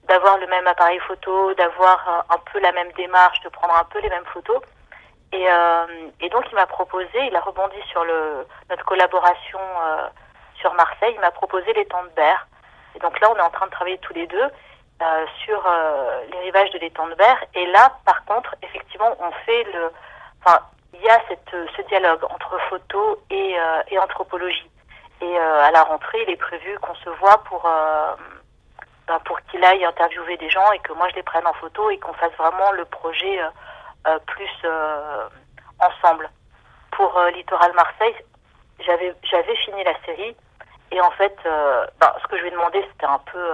d'avoir 0.07 0.37
le 0.39 0.47
même 0.47 0.67
appareil 0.67 0.99
photo, 1.01 1.55
d'avoir 1.55 2.27
un 2.29 2.39
peu 2.53 2.61
la 2.61 2.73
même 2.73 2.93
démarche, 2.93 3.41
de 3.41 3.49
prendre 3.49 3.75
un 3.75 3.85
peu 3.85 4.01
les 4.01 4.11
mêmes 4.11 4.27
photos. 4.27 4.61
Et, 5.35 5.51
euh, 5.51 5.87
et 6.21 6.29
donc 6.29 6.45
il 6.51 6.55
m'a 6.55 6.67
proposé, 6.67 7.09
il 7.27 7.35
a 7.35 7.41
rebondi 7.41 7.81
sur 7.91 8.05
le, 8.05 8.47
notre 8.71 8.85
collaboration 8.85 9.59
euh, 9.59 10.07
Marseille, 10.73 11.13
il 11.15 11.21
m'a 11.21 11.31
proposé 11.31 11.73
l'étang 11.75 12.03
de 12.05 12.09
Berre. 12.11 12.47
Et 12.95 12.99
donc 13.01 13.21
là, 13.21 13.31
on 13.31 13.37
est 13.37 13.43
en 13.43 13.51
train 13.51 13.67
de 13.67 13.71
travailler 13.71 13.99
tous 13.99 14.15
les 14.15 14.27
deux 14.27 14.49
euh, 15.03 15.27
sur 15.45 15.63
euh, 15.67 16.23
les 16.33 16.39
rivages 16.39 16.71
de 16.71 16.79
l'étang 16.79 17.07
de 17.09 17.15
Berre. 17.15 17.45
Et 17.55 17.67
là, 17.67 17.93
par 18.07 18.25
contre, 18.25 18.55
effectivement, 18.63 19.15
on 19.21 19.31
fait 19.45 19.65
le, 19.65 19.91
enfin, 20.45 20.61
il 20.95 21.03
y 21.03 21.09
a 21.11 21.21
cette, 21.29 21.55
ce 21.77 21.83
dialogue 21.83 22.25
entre 22.25 22.59
photo 22.71 23.21
et, 23.29 23.59
euh, 23.59 24.01
anthropologie. 24.01 24.71
Et 25.21 25.39
à 25.39 25.71
la 25.71 25.83
rentrée, 25.85 26.23
il 26.27 26.31
est 26.31 26.37
prévu 26.37 26.79
qu'on 26.81 26.95
se 26.97 27.09
voit 27.09 27.39
pour 27.45 27.67
ben, 29.07 29.19
pour 29.25 29.41
qu'il 29.43 29.63
aille 29.65 29.85
interviewer 29.85 30.37
des 30.39 30.51
gens 30.51 30.71
et 30.73 30.79
que 30.81 30.93
moi 30.93 31.09
je 31.11 31.15
les 31.15 31.23
prenne 31.23 31.47
en 31.47 31.53
photo 31.55 31.89
et 31.91 31.99
qu'on 31.99 32.13
fasse 32.15 32.33
vraiment 32.37 32.73
le 32.73 32.85
projet 32.87 33.39
euh, 34.07 34.19
plus 34.27 34.51
euh, 34.65 35.29
ensemble. 35.81 36.29
Pour 36.91 37.17
euh, 37.17 37.31
Littoral 37.31 37.73
Marseille, 37.73 38.15
j'avais 38.81 39.57
fini 39.57 39.83
la 39.83 39.95
série 40.05 40.37
et 40.95 41.01
en 41.01 41.11
fait, 41.13 41.37
ben, 41.45 42.13
ce 42.23 42.29
que 42.29 42.37
je 42.37 42.43
lui 42.43 42.49
ai 42.49 42.53
demandé, 42.53 42.85
c'était 42.93 43.07
un 43.07 43.21
peu 43.33 43.45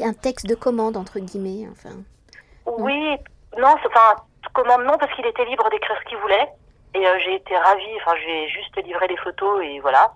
un 0.00 0.12
texte 0.12 0.46
de 0.46 0.54
commande 0.54 0.96
entre 0.96 1.18
guillemets, 1.18 1.68
enfin. 1.70 1.96
Oui, 2.66 3.16
non, 3.58 3.74
enfin 3.84 4.16
commande 4.52 4.84
non 4.84 4.98
parce 4.98 5.12
qu'il 5.14 5.24
était 5.24 5.44
libre 5.46 5.68
d'écrire 5.70 5.96
ce 6.02 6.08
qu'il 6.08 6.18
voulait 6.18 6.48
et 6.94 7.04
j'ai 7.24 7.36
été 7.36 7.56
ravie. 7.56 7.96
Enfin, 8.04 8.16
j'ai 8.22 8.48
juste 8.48 8.76
livré 8.84 9.06
les 9.08 9.16
photos 9.16 9.62
et 9.64 9.80
voilà. 9.80 10.12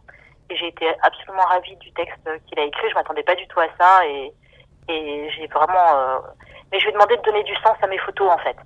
Et 0.50 0.56
j'ai 0.56 0.68
été 0.68 0.88
absolument 1.02 1.44
ravie 1.44 1.76
du 1.76 1.90
texte 1.92 2.28
qu'il 2.46 2.58
a 2.58 2.64
écrit. 2.64 2.90
Je 2.90 2.94
m'attendais 2.94 3.22
pas 3.22 3.34
du 3.34 3.46
tout 3.48 3.60
à 3.60 3.68
ça 3.78 4.06
et 4.06 4.32
et 4.88 5.30
j'ai 5.30 5.46
vraiment. 5.46 6.20
Mais 6.70 6.78
je 6.78 6.84
lui 6.84 6.90
ai 6.90 6.92
demandé 6.92 7.16
de 7.16 7.22
donner 7.22 7.44
du 7.44 7.54
sens 7.56 7.76
à 7.80 7.86
mes 7.86 7.98
photos 7.98 8.30
en 8.30 8.38
fait 8.38 8.56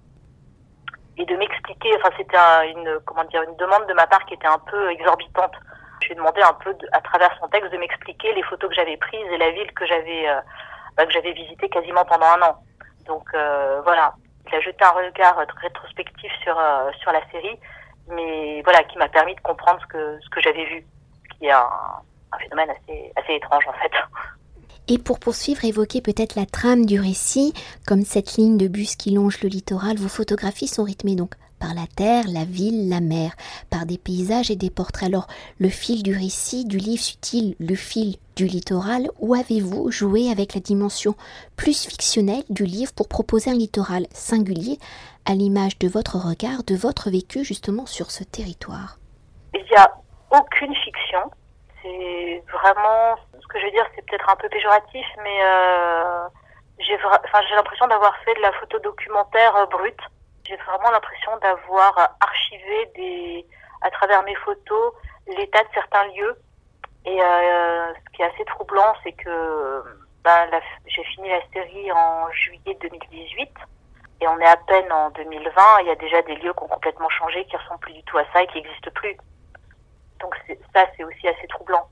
et 1.17 1.25
de 1.25 1.37
m'expliquer. 1.37 1.91
Enfin, 1.97 2.11
c'était 2.17 2.37
une 2.71 2.99
comment 3.05 3.25
dire 3.25 3.43
une 3.43 3.57
demande 3.57 3.87
de 3.87 3.95
ma 3.95 4.07
part 4.07 4.25
qui 4.27 4.35
était 4.35 4.47
un 4.47 4.59
peu 4.59 4.91
exorbitante. 4.91 5.55
Je 6.01 6.07
lui 6.07 6.13
ai 6.13 6.17
demandé 6.17 6.41
un 6.43 6.55
peu 6.55 6.75
à 6.93 7.01
travers 7.01 7.37
son 7.39 7.49
texte 7.49 7.73
de 7.73 7.79
m'expliquer 7.79 8.33
les 8.35 8.43
photos 8.43 8.71
que 8.71 8.77
j'avais 8.77 8.97
prises 8.97 9.27
et 9.33 9.39
la 9.39 9.51
ville 9.51 9.71
que 9.73 9.87
j'avais 9.87 10.29
euh, 10.29 10.41
bah, 10.97 11.05
visitée 11.05 11.69
quasiment 11.69 12.05
pendant 12.05 12.27
un 12.27 12.43
an. 12.43 12.57
Donc 13.07 13.25
euh, 13.35 13.81
voilà, 13.85 14.15
il 14.47 14.55
a 14.55 14.61
jeté 14.61 14.85
un 14.85 14.91
regard 14.91 15.37
rétrospectif 15.61 16.33
sur 16.43 16.59
euh, 16.59 16.91
sur 17.01 17.13
la 17.13 17.21
série, 17.31 17.59
mais 18.09 18.63
voilà, 18.63 18.83
qui 18.85 18.99
m'a 18.99 19.09
permis 19.09 19.35
de 19.35 19.41
comprendre 19.41 19.81
ce 19.83 19.87
que 19.87 20.19
ce 20.23 20.29
que 20.31 20.41
j'avais 20.41 20.65
vu, 20.65 20.87
qui 21.37 21.47
est 21.47 21.53
un, 21.53 21.69
un 22.33 22.39
phénomène 22.39 22.71
assez 22.71 23.13
assez 23.17 23.35
étrange 23.35 23.67
en 23.69 23.73
fait. 23.75 23.93
Et 24.89 24.99
pour 24.99 25.21
poursuivre, 25.21 25.65
évoquer 25.65 26.01
peut-être 26.01 26.35
la 26.35 26.47
trame 26.47 26.85
du 26.85 26.99
récit, 26.99 27.55
comme 27.87 28.03
cette 28.03 28.35
ligne 28.35 28.59
de 28.59 28.67
bus 28.67 28.97
qui 28.97 29.11
longe 29.11 29.41
le 29.43 29.49
littoral, 29.49 29.97
vos 29.97 30.09
photographies 30.09 30.67
sont 30.67 30.83
rythmées 30.83 31.15
donc 31.15 31.35
par 31.61 31.75
la 31.75 31.87
terre, 31.87 32.25
la 32.27 32.45
ville, 32.45 32.89
la 32.89 33.01
mer, 33.01 33.33
par 33.71 33.87
des 33.87 33.99
paysages 33.99 34.51
et 34.51 34.57
des 34.57 34.71
portraits. 34.71 35.09
Alors, 35.09 35.29
le 35.59 35.69
fil 35.69 36.03
du 36.03 36.13
récit 36.13 36.65
du 36.65 36.79
livre 36.79 37.03
suit-il 37.03 37.55
le 37.61 37.77
fil 37.77 38.17
du 38.35 38.47
littoral 38.47 39.09
ou 39.21 39.35
avez-vous 39.35 39.91
joué 39.91 40.31
avec 40.31 40.55
la 40.55 40.61
dimension 40.61 41.15
plus 41.57 41.87
fictionnelle 41.87 42.45
du 42.51 42.65
livre 42.65 42.93
pour 42.97 43.09
proposer 43.09 43.51
un 43.51 43.55
littoral 43.55 44.07
singulier 44.13 44.79
à 45.27 45.35
l'image 45.35 45.79
de 45.79 45.89
votre 45.89 46.17
regard, 46.17 46.65
de 46.65 46.75
votre 46.75 47.11
vécu 47.11 47.45
justement 47.45 47.87
sur 47.87 48.11
ce 48.11 48.25
territoire? 48.25 48.97
Il 49.55 49.63
n'y 49.63 49.77
a 49.77 49.93
aucune 50.33 50.75
fiction. 50.75 51.31
C'est 51.83 52.43
vraiment 52.53 53.17
que 53.51 53.59
je 53.59 53.65
veux 53.65 53.71
dire, 53.73 53.87
c'est 53.95 54.07
peut-être 54.07 54.29
un 54.31 54.37
peu 54.37 54.49
péjoratif, 54.49 55.07
mais 55.23 55.39
euh, 55.43 56.29
j'ai 56.79 56.97
l'impression 57.55 57.87
d'avoir 57.89 58.17
fait 58.25 58.35
de 58.35 58.41
la 58.41 58.53
photo 58.53 58.79
documentaire 58.79 59.57
euh, 59.57 59.67
brute. 59.67 60.01
J'ai 60.51 60.57
vraiment 60.57 60.91
l'impression 60.91 61.37
d'avoir 61.37 62.17
archivé 62.19 63.47
à 63.83 63.91
travers 63.93 64.25
mes 64.25 64.35
photos 64.35 64.95
l'état 65.29 65.63
de 65.63 65.69
certains 65.73 66.05
lieux. 66.09 66.37
Et 67.05 67.23
euh, 67.23 67.95
ce 67.95 68.17
qui 68.17 68.23
est 68.23 68.25
assez 68.25 68.45
troublant, 68.47 68.93
c'est 69.05 69.13
que 69.13 69.85
ben, 70.25 70.51
j'ai 70.87 71.05
fini 71.05 71.29
la 71.29 71.41
série 71.53 71.93
en 71.93 72.29
juillet 72.33 72.77
2018 72.81 73.49
et 74.23 74.27
on 74.29 74.41
est 74.41 74.47
à 74.47 74.57
peine 74.57 74.91
en 74.91 75.11
2020. 75.11 75.63
Il 75.83 75.87
y 75.87 75.91
a 75.91 75.95
déjà 75.95 76.21
des 76.23 76.35
lieux 76.35 76.53
qui 76.53 76.63
ont 76.65 76.69
complètement 76.69 77.09
changé, 77.11 77.45
qui 77.45 77.55
ne 77.55 77.61
ressemblent 77.61 77.81
plus 77.81 77.95
du 77.95 78.03
tout 78.03 78.19
à 78.19 78.25
ça 78.33 78.43
et 78.43 78.49
qui 78.49 78.57
n'existent 78.57 78.91
plus. 78.93 79.17
Donc 80.19 80.35
ça, 80.75 80.85
c'est 80.97 81.05
aussi 81.05 81.29
assez 81.29 81.47
troublant. 81.47 81.89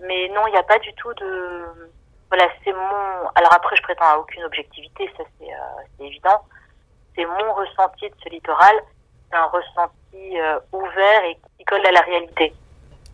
Mais 0.00 0.28
non, 0.28 0.46
il 0.46 0.50
n'y 0.50 0.58
a 0.58 0.62
pas 0.62 0.78
du 0.78 0.92
tout 0.92 1.12
de. 1.14 1.90
Voilà, 2.28 2.48
c'est 2.62 2.72
mon. 2.72 3.28
Alors 3.34 3.54
après, 3.54 3.76
je 3.76 3.82
prétends 3.82 4.12
à 4.12 4.18
aucune 4.18 4.44
objectivité, 4.44 5.10
ça 5.16 5.24
c'est 5.38 5.50
euh, 5.50 6.04
évident. 6.04 6.42
C'est 7.16 7.26
mon 7.26 7.52
ressenti 7.54 8.08
de 8.08 8.14
ce 8.22 8.28
littoral. 8.30 8.76
C'est 9.30 9.36
un 9.36 9.46
ressenti 9.46 10.38
euh, 10.38 10.58
ouvert 10.72 11.24
et 11.24 11.36
qui 11.58 11.64
colle 11.64 11.86
à 11.86 11.92
la 11.92 12.00
réalité. 12.00 12.52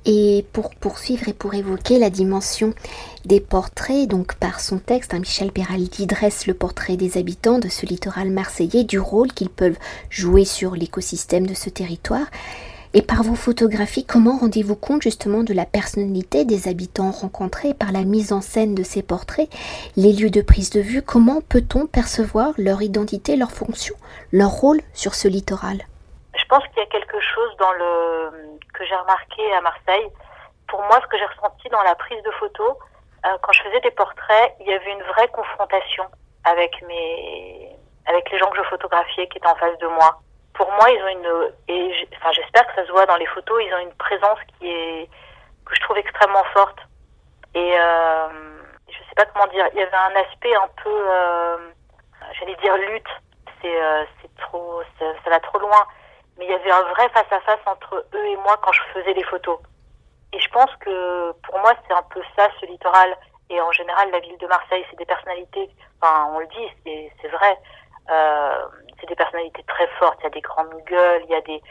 Et 0.07 0.47
pour 0.53 0.71
poursuivre 0.75 1.29
et 1.29 1.35
pour 1.35 1.53
évoquer 1.53 1.99
la 1.99 2.09
dimension 2.09 2.73
des 3.27 3.41
portraits, 3.41 4.09
donc 4.09 4.35
par 4.37 4.61
son 4.61 4.79
texte, 4.79 5.13
hein, 5.13 5.19
Michel 5.19 5.53
Peraldi 5.53 6.07
dresse 6.07 6.47
le 6.47 6.55
portrait 6.55 6.97
des 6.97 7.19
habitants 7.19 7.59
de 7.59 7.69
ce 7.69 7.85
littoral 7.85 8.31
marseillais, 8.31 8.85
du 8.85 8.99
rôle 8.99 9.31
qu'ils 9.33 9.51
peuvent 9.51 9.79
jouer 10.09 10.47
sur 10.47 10.75
l'écosystème 10.75 11.47
de 11.47 11.55
ce 11.55 11.69
territoire. 11.69 12.27
Et 12.93 13.03
par 13.03 13.23
vos 13.23 13.37
photographies, 13.37 14.05
comment 14.05 14.37
rendez-vous 14.37 14.75
compte 14.75 15.03
justement 15.03 15.45
de 15.45 15.55
la 15.55 15.65
personnalité 15.65 16.45
des 16.45 16.67
habitants 16.67 17.13
rencontrés 17.13 17.73
par 17.73 17.93
la 17.93 18.03
mise 18.03 18.33
en 18.33 18.41
scène 18.41 18.75
de 18.75 18.83
ces 18.83 19.01
portraits, 19.05 19.49
les 19.97 20.13
lieux 20.13 20.31
de 20.31 20.43
prise 20.43 20.71
de 20.71 20.81
vue? 20.81 21.01
Comment 21.01 21.41
peut-on 21.41 21.87
percevoir 21.87 22.51
leur 22.59 22.83
identité, 22.83 23.37
leur 23.37 23.53
fonction, 23.53 23.95
leur 24.33 24.51
rôle 24.51 24.81
sur 24.93 25.15
ce 25.15 25.29
littoral? 25.29 25.79
Je 26.35 26.45
pense 26.47 26.67
qu'il 26.67 26.79
y 26.79 26.83
a 26.83 26.87
quelque 26.87 27.21
chose 27.21 27.57
dans 27.61 27.73
le 27.75 28.59
que 28.75 28.85
j'ai 28.85 28.97
remarqué 28.97 29.43
à 29.53 29.61
Marseille. 29.61 30.11
Pour 30.67 30.81
moi, 30.81 30.99
ce 31.01 31.07
que 31.07 31.17
j'ai 31.17 31.27
ressenti 31.27 31.69
dans 31.69 31.83
la 31.83 31.95
prise 31.95 32.21
de 32.25 32.31
photos, 32.41 32.75
euh, 33.25 33.29
quand 33.41 33.53
je 33.53 33.63
faisais 33.63 33.81
des 33.83 33.93
portraits, 33.93 34.57
il 34.59 34.67
y 34.67 34.73
avait 34.73 34.93
une 34.93 35.03
vraie 35.15 35.29
confrontation 35.29 36.05
avec 36.43 36.75
mes 36.89 37.71
avec 38.07 38.29
les 38.33 38.39
gens 38.39 38.51
que 38.51 38.59
je 38.59 38.69
photographiais 38.69 39.29
qui 39.29 39.39
étaient 39.39 39.47
en 39.47 39.55
face 39.55 39.79
de 39.79 39.87
moi 39.87 40.21
pour 40.61 40.71
moi, 40.73 40.91
ils 40.91 41.03
ont 41.03 41.09
une 41.09 41.53
et 41.69 42.09
enfin 42.19 42.33
j'espère 42.33 42.67
que 42.67 42.75
ça 42.75 42.87
se 42.87 42.93
voit 42.93 43.07
dans 43.07 43.17
les 43.17 43.25
photos, 43.25 43.63
ils 43.67 43.73
ont 43.73 43.79
une 43.79 43.95
présence 43.95 44.39
qui 44.59 44.69
est 44.69 45.09
que 45.65 45.75
je 45.75 45.81
trouve 45.81 45.97
extrêmement 45.97 46.45
forte. 46.53 46.79
Et 47.55 47.81
euh, 47.81 48.29
je 48.91 48.99
sais 48.99 49.15
pas 49.17 49.25
comment 49.33 49.47
dire, 49.47 49.67
il 49.73 49.79
y 49.79 49.83
avait 49.83 49.97
un 49.97 50.21
aspect 50.21 50.55
un 50.55 50.69
peu, 50.83 50.93
euh, 50.93 51.57
j'allais 52.39 52.57
dire 52.57 52.77
lutte. 52.77 53.09
C'est 53.63 53.83
euh, 53.83 54.05
trop, 54.37 54.83
ça, 54.99 55.31
va 55.31 55.41
trop 55.41 55.61
loin. 55.61 55.87
Mais 56.37 56.45
il 56.45 56.51
y 56.51 56.55
avait 56.55 56.71
un 56.71 56.83
vrai 56.93 57.09
face 57.09 57.33
à 57.33 57.41
face 57.41 57.61
entre 57.65 58.05
eux 58.13 58.27
et 58.27 58.37
moi 58.37 58.59
quand 58.63 58.73
je 58.73 58.83
faisais 58.93 59.15
les 59.15 59.25
photos. 59.25 59.59
Et 60.35 60.41
je 60.41 60.49
pense 60.51 60.71
que 60.81 61.33
pour 61.47 61.59
moi, 61.61 61.73
c'est 61.89 61.95
un 61.95 62.05
peu 62.11 62.21
ça, 62.37 62.49
ce 62.61 62.67
littoral. 62.67 63.17
Et 63.49 63.59
en 63.63 63.73
général, 63.73 64.11
la 64.11 64.21
ville 64.21 64.37
de 64.37 64.47
Marseille, 64.47 64.85
c'est 64.91 64.97
des 64.97 65.07
personnalités. 65.07 65.71
Enfin, 66.03 66.31
on 66.35 66.39
le 66.39 66.47
dit, 66.49 67.11
c'est 67.23 67.29
vrai. 67.29 67.59
Euh, 68.11 68.67
c'est 69.01 69.09
des 69.09 69.17
personnalités 69.17 69.63
très 69.65 69.87
fortes. 69.99 70.19
Il 70.21 70.25
y 70.25 70.27
a 70.27 70.31
des 70.31 70.41
grandes 70.41 70.75
gueules, 70.87 71.23
il 71.25 71.31
y 71.31 71.35
a 71.35 71.41
des, 71.41 71.63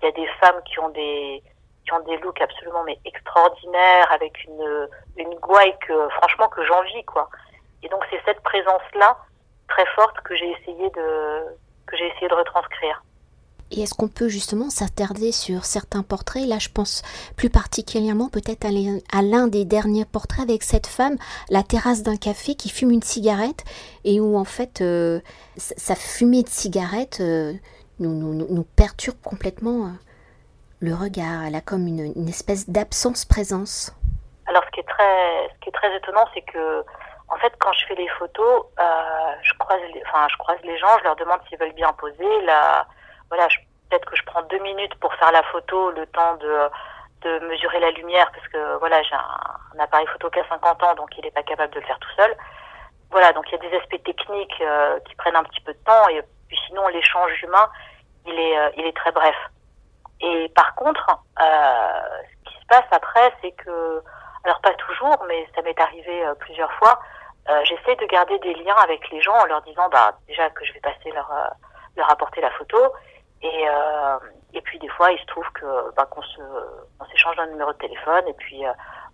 il 0.00 0.04
y 0.04 0.08
a 0.08 0.12
des 0.12 0.26
femmes 0.40 0.60
qui 0.64 0.78
ont 0.78 0.90
des, 0.90 1.42
qui 1.84 1.92
ont 1.92 2.00
des 2.00 2.16
looks 2.18 2.40
absolument 2.40 2.84
mais 2.84 2.98
extraordinaires 3.04 4.10
avec 4.12 4.44
une, 4.44 4.88
une 5.16 5.34
gouaille 5.36 5.76
que, 5.86 6.08
franchement, 6.10 6.48
que 6.48 6.64
j'envie, 6.64 7.04
quoi. 7.04 7.28
Et 7.82 7.88
donc, 7.88 8.04
c'est 8.10 8.20
cette 8.24 8.40
présence-là, 8.40 9.16
très 9.68 9.86
forte, 9.94 10.20
que 10.20 10.34
j'ai 10.34 10.50
essayé 10.50 10.90
de, 10.90 11.44
que 11.86 11.96
j'ai 11.96 12.08
essayé 12.08 12.28
de 12.28 12.34
retranscrire. 12.34 13.02
Et 13.70 13.82
est-ce 13.82 13.94
qu'on 13.94 14.08
peut 14.08 14.28
justement 14.28 14.70
s'attarder 14.70 15.30
sur 15.30 15.64
certains 15.64 16.02
portraits? 16.02 16.46
Là, 16.46 16.58
je 16.58 16.70
pense 16.70 17.02
plus 17.36 17.50
particulièrement 17.50 18.28
peut-être 18.28 18.66
à 18.66 19.22
l'un 19.22 19.46
des 19.46 19.64
derniers 19.64 20.06
portraits 20.06 20.40
avec 20.40 20.62
cette 20.62 20.86
femme, 20.86 21.16
la 21.50 21.62
terrasse 21.62 22.02
d'un 22.02 22.16
café 22.16 22.54
qui 22.54 22.70
fume 22.70 22.90
une 22.90 23.02
cigarette 23.02 23.64
et 24.04 24.20
où 24.20 24.38
en 24.38 24.44
fait 24.44 24.80
euh, 24.80 25.20
sa 25.56 25.94
fumée 25.94 26.42
de 26.42 26.48
cigarette 26.48 27.18
euh, 27.20 27.52
nous, 28.00 28.66
perturbe 28.74 29.20
complètement 29.22 29.86
euh, 29.86 29.90
le 30.80 30.94
regard. 30.94 31.44
Elle 31.46 31.54
a 31.54 31.60
comme 31.60 31.86
une, 31.86 32.28
espèce 32.28 32.70
d'absence-présence. 32.70 33.92
Alors, 34.46 34.64
ce 34.64 34.70
qui 34.70 34.80
est 34.80 34.88
très, 34.88 35.48
ce 35.54 35.60
qui 35.60 35.68
est 35.68 35.72
très 35.72 35.94
étonnant, 35.94 36.24
c'est 36.32 36.40
que 36.40 36.82
en 37.30 37.36
fait, 37.36 37.52
quand 37.58 37.72
je 37.74 37.84
fais 37.84 37.94
les 37.96 38.08
photos, 38.18 38.64
je 39.42 39.52
croise, 39.58 39.80
les, 39.92 40.02
enfin, 40.08 40.26
je 40.30 40.36
croise 40.38 40.58
les 40.64 40.78
gens, 40.78 40.96
je 41.00 41.04
leur 41.04 41.16
demande 41.16 41.40
s'ils 41.46 41.58
veulent 41.58 41.74
bien 41.74 41.92
poser. 41.92 42.40
La, 42.46 42.86
voilà, 43.28 43.48
peut-être 43.88 44.08
que 44.08 44.16
je 44.16 44.24
prends 44.24 44.42
deux 44.42 44.58
minutes 44.58 44.94
pour 44.96 45.14
faire 45.14 45.32
la 45.32 45.42
photo, 45.44 45.90
le 45.90 46.06
temps 46.06 46.34
de, 46.36 46.68
de 47.22 47.46
mesurer 47.46 47.80
la 47.80 47.90
lumière, 47.92 48.30
parce 48.32 48.46
que 48.48 48.78
voilà, 48.78 49.02
j'ai 49.02 49.14
un, 49.14 49.80
appareil 49.80 50.06
photo 50.08 50.30
qui 50.30 50.40
a 50.40 50.48
50 50.48 50.82
ans, 50.82 50.94
donc 50.94 51.16
il 51.16 51.24
n'est 51.24 51.30
pas 51.30 51.42
capable 51.42 51.72
de 51.74 51.80
le 51.80 51.86
faire 51.86 51.98
tout 51.98 52.10
seul. 52.16 52.34
Voilà, 53.10 53.32
donc 53.32 53.46
il 53.48 53.52
y 53.52 53.66
a 53.66 53.70
des 53.70 53.76
aspects 53.76 54.02
techniques 54.04 54.60
euh, 54.60 54.98
qui 55.00 55.14
prennent 55.14 55.36
un 55.36 55.44
petit 55.44 55.60
peu 55.60 55.72
de 55.72 55.78
temps, 55.84 56.08
et 56.08 56.22
puis 56.48 56.58
sinon 56.66 56.86
l'échange 56.88 57.42
humain, 57.42 57.68
il 58.26 58.38
est, 58.38 58.58
euh, 58.58 58.70
il 58.76 58.86
est 58.86 58.96
très 58.96 59.12
bref. 59.12 59.36
Et 60.20 60.50
par 60.54 60.74
contre, 60.74 61.06
euh, 61.40 62.02
ce 62.44 62.50
qui 62.50 62.60
se 62.60 62.66
passe 62.66 62.86
après, 62.90 63.32
c'est 63.40 63.52
que, 63.52 64.02
alors 64.44 64.60
pas 64.60 64.74
toujours, 64.74 65.24
mais 65.28 65.48
ça 65.54 65.62
m'est 65.62 65.80
arrivé 65.80 66.24
plusieurs 66.40 66.72
fois, 66.74 66.98
euh, 67.50 67.64
j'essaie 67.64 67.96
de 67.96 68.04
garder 68.06 68.38
des 68.40 68.54
liens 68.54 68.76
avec 68.82 69.08
les 69.10 69.22
gens 69.22 69.34
en 69.34 69.46
leur 69.46 69.62
disant 69.62 69.88
bah 69.90 70.12
déjà 70.26 70.50
que 70.50 70.64
je 70.66 70.72
vais 70.74 70.80
passer 70.80 71.10
leur 71.14 71.30
euh, 71.32 71.48
leur 71.96 72.10
apporter 72.10 72.42
la 72.42 72.50
photo 72.50 72.76
et 73.42 73.68
euh, 73.68 74.18
et 74.54 74.60
puis 74.62 74.78
des 74.78 74.88
fois 74.88 75.12
il 75.12 75.18
se 75.18 75.26
trouve 75.26 75.48
que 75.52 75.94
bah, 75.96 76.06
qu'on 76.10 76.22
se 76.22 76.40
on 77.00 77.04
s'échange 77.06 77.38
un 77.38 77.46
numéro 77.46 77.72
de 77.72 77.78
téléphone 77.78 78.26
et 78.26 78.32
puis 78.34 78.62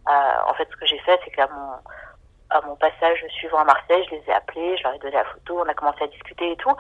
en 0.07 0.55
fait 0.55 0.69
ce 0.71 0.77
que 0.77 0.87
j'ai 0.87 0.99
fait 1.01 1.19
c'est 1.25 1.31
qu'à 1.31 1.49
mon 1.49 1.73
à 2.51 2.61
mon 2.61 2.77
passage 2.77 3.25
suivant 3.31 3.59
à 3.59 3.65
Marseille, 3.65 4.07
je 4.09 4.17
les 4.17 4.23
ai 4.29 4.33
appelés, 4.33 4.77
je 4.77 4.85
leur 4.85 4.95
ai 4.95 4.99
donné 4.99 5.15
la 5.15 5.25
photo, 5.25 5.61
on 5.65 5.69
a 5.69 5.75
commencé 5.75 6.05
à 6.05 6.07
discuter 6.07 6.53
et 6.53 6.57
tout. 6.57 6.71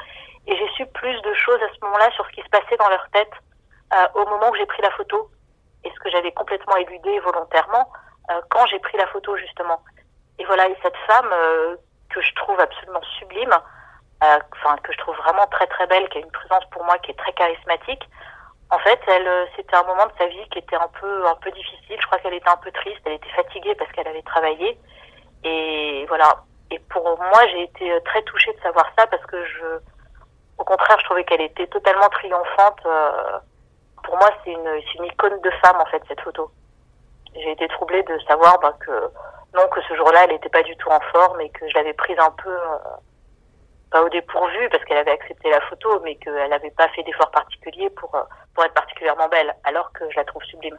Et 0.46 0.56
j'ai 0.56 0.68
su 0.76 0.86
plus 0.86 1.20
de 1.22 1.34
choses 1.34 1.60
à 1.62 1.74
ce 1.74 1.84
moment-là 1.84 2.10
sur 2.12 2.24
ce 2.26 2.30
qui 2.32 2.42
se 2.42 2.48
passait 2.48 2.76
dans 2.78 2.88
leur 2.88 3.04
tête 3.12 3.32
au 4.14 4.24
moment 4.26 4.50
où 4.50 4.54
j'ai 4.56 4.66
pris 4.66 4.82
la 4.82 4.90
photo 4.90 5.30
et 5.82 5.90
ce 5.90 5.98
que 6.00 6.10
j'avais 6.10 6.30
complètement 6.32 6.76
éludé 6.76 7.18
volontairement 7.20 7.90
quand 8.50 8.66
j'ai 8.66 8.78
pris 8.78 8.96
la 8.98 9.06
photo 9.08 9.36
justement. 9.36 9.80
Et 10.38 10.44
voilà, 10.44 10.68
et 10.68 10.76
cette 10.82 10.96
femme 11.06 11.30
euh, 11.32 11.76
que 12.10 12.20
je 12.20 12.34
trouve 12.34 12.58
absolument 12.58 13.02
sublime, 13.18 13.52
euh, 13.52 13.58
enfin 14.52 14.76
que 14.82 14.92
je 14.92 14.98
trouve 14.98 15.16
vraiment 15.16 15.46
très 15.46 15.66
très 15.66 15.86
belle, 15.86 16.08
qui 16.08 16.18
a 16.18 16.20
une 16.20 16.30
présence 16.30 16.64
pour 16.70 16.84
moi 16.84 16.98
qui 16.98 17.10
est 17.10 17.18
très 17.18 17.32
charismatique. 17.32 18.08
En 18.70 18.78
fait, 18.78 18.98
elle, 19.06 19.26
euh, 19.26 19.46
c'était 19.56 19.76
un 19.76 19.84
moment 19.84 20.06
de 20.06 20.12
sa 20.18 20.26
vie 20.26 20.48
qui 20.50 20.58
était 20.58 20.76
un 20.76 20.88
peu 21.00 21.26
un 21.26 21.34
peu 21.36 21.50
difficile. 21.50 21.96
Je 22.00 22.06
crois 22.06 22.18
qu'elle 22.18 22.34
était 22.34 22.48
un 22.48 22.56
peu 22.56 22.72
triste, 22.72 23.00
elle 23.04 23.12
était 23.14 23.28
fatiguée 23.30 23.74
parce 23.74 23.90
qu'elle 23.92 24.08
avait 24.08 24.22
travaillé. 24.22 24.78
Et 25.44 26.04
voilà. 26.08 26.44
Et 26.70 26.78
pour 26.78 27.04
moi, 27.18 27.46
j'ai 27.48 27.62
été 27.64 28.00
très 28.04 28.22
touchée 28.22 28.52
de 28.52 28.60
savoir 28.60 28.86
ça 28.98 29.06
parce 29.06 29.24
que 29.26 29.44
je, 29.44 29.78
au 30.58 30.64
contraire, 30.64 30.98
je 30.98 31.04
trouvais 31.04 31.24
qu'elle 31.24 31.42
était 31.42 31.66
totalement 31.66 32.08
triomphante. 32.08 32.80
pour 34.02 34.16
moi, 34.16 34.30
c'est 34.42 34.50
une, 34.50 34.80
une 34.98 35.04
icône 35.04 35.40
de 35.40 35.50
femme 35.62 35.80
en 35.80 35.86
fait 35.86 36.02
cette 36.08 36.20
photo. 36.20 36.50
J'ai 37.34 37.52
été 37.52 37.68
troublée 37.68 38.02
de 38.04 38.18
savoir 38.26 38.58
bah, 38.60 38.74
que 38.80 39.10
non, 39.54 39.68
que 39.68 39.80
ce 39.82 39.94
jour-là, 39.94 40.24
elle 40.24 40.32
n'était 40.32 40.48
pas 40.48 40.62
du 40.62 40.76
tout 40.76 40.88
en 40.88 41.00
forme 41.12 41.40
et 41.40 41.48
que 41.50 41.68
je 41.68 41.74
l'avais 41.74 41.92
prise 41.92 42.18
un 42.18 42.30
peu, 42.30 42.50
euh, 42.50 42.78
pas 43.94 44.02
au 44.02 44.08
dépourvu 44.08 44.68
parce 44.72 44.84
qu'elle 44.84 44.96
avait 44.96 45.12
accepté 45.12 45.48
la 45.50 45.60
photo, 45.60 46.00
mais 46.02 46.16
qu'elle 46.16 46.50
n'avait 46.50 46.72
pas 46.72 46.88
fait 46.88 47.04
d'effort 47.04 47.30
particulier 47.30 47.88
pour, 47.90 48.12
euh, 48.16 48.22
pour 48.52 48.64
être 48.64 48.74
particulièrement 48.74 49.28
belle, 49.28 49.54
alors 49.62 49.92
que 49.92 50.02
je 50.10 50.16
la 50.16 50.24
trouve 50.24 50.42
sublime. 50.42 50.76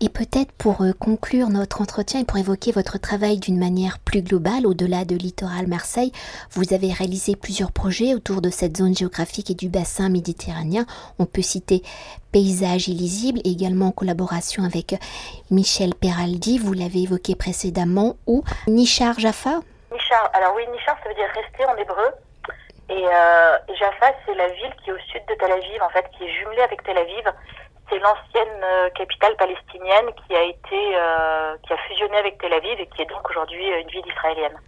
Et 0.00 0.08
peut-être 0.08 0.52
pour 0.52 0.80
euh, 0.80 0.92
conclure 0.98 1.50
notre 1.50 1.82
entretien 1.82 2.20
et 2.20 2.24
pour 2.24 2.38
évoquer 2.38 2.72
votre 2.72 2.98
travail 2.98 3.38
d'une 3.38 3.58
manière 3.58 3.98
plus 3.98 4.22
globale, 4.22 4.66
au-delà 4.66 5.04
de 5.04 5.14
littoral 5.14 5.66
Marseille, 5.66 6.12
vous 6.50 6.72
avez 6.72 6.94
réalisé 6.94 7.36
plusieurs 7.36 7.72
projets 7.72 8.14
autour 8.14 8.40
de 8.40 8.48
cette 8.48 8.78
zone 8.78 8.96
géographique 8.96 9.50
et 9.50 9.54
du 9.54 9.68
bassin 9.68 10.08
méditerranéen. 10.08 10.86
On 11.18 11.26
peut 11.26 11.42
citer 11.42 11.82
Paysages 12.32 12.88
illisibles, 12.88 13.40
également 13.44 13.88
en 13.88 13.92
collaboration 13.92 14.64
avec 14.64 14.94
Michel 15.50 15.94
Peraldi, 15.94 16.58
vous 16.58 16.72
l'avez 16.72 17.02
évoqué 17.02 17.36
précédemment, 17.36 18.16
ou 18.26 18.44
Nishar 18.66 19.18
Jaffa 19.18 19.60
Nishar, 19.92 20.30
alors 20.32 20.54
oui, 20.56 20.62
Nishar, 20.72 20.96
ça 21.02 21.08
veut 21.10 21.14
dire 21.14 21.28
rester 21.34 21.66
en 21.66 21.76
hébreu. 21.76 22.12
Et, 22.88 23.04
euh, 23.04 23.58
Jaffa, 23.78 24.12
c'est 24.24 24.34
la 24.34 24.48
ville 24.48 24.72
qui 24.82 24.90
est 24.90 24.92
au 24.92 24.98
sud 24.98 25.22
de 25.28 25.34
Tel 25.34 25.52
Aviv, 25.52 25.82
en 25.82 25.88
fait, 25.90 26.06
qui 26.16 26.24
est 26.24 26.32
jumelée 26.32 26.62
avec 26.62 26.82
Tel 26.84 26.98
Aviv 26.98 27.24
c'est 27.90 27.98
l'ancienne 27.98 28.62
euh, 28.64 28.90
capitale 28.90 29.36
palestinienne 29.36 30.06
qui 30.26 30.34
a 30.34 30.42
été 30.42 30.96
euh, 30.96 31.56
qui 31.64 31.72
a 31.72 31.76
fusionné 31.88 32.16
avec 32.16 32.38
Tel 32.38 32.52
Aviv 32.52 32.80
et 32.80 32.88
qui 32.88 33.02
est 33.02 33.06
donc 33.06 33.28
aujourd'hui 33.30 33.64
une 33.64 33.88
ville 33.88 34.12
israélienne. 34.12 34.58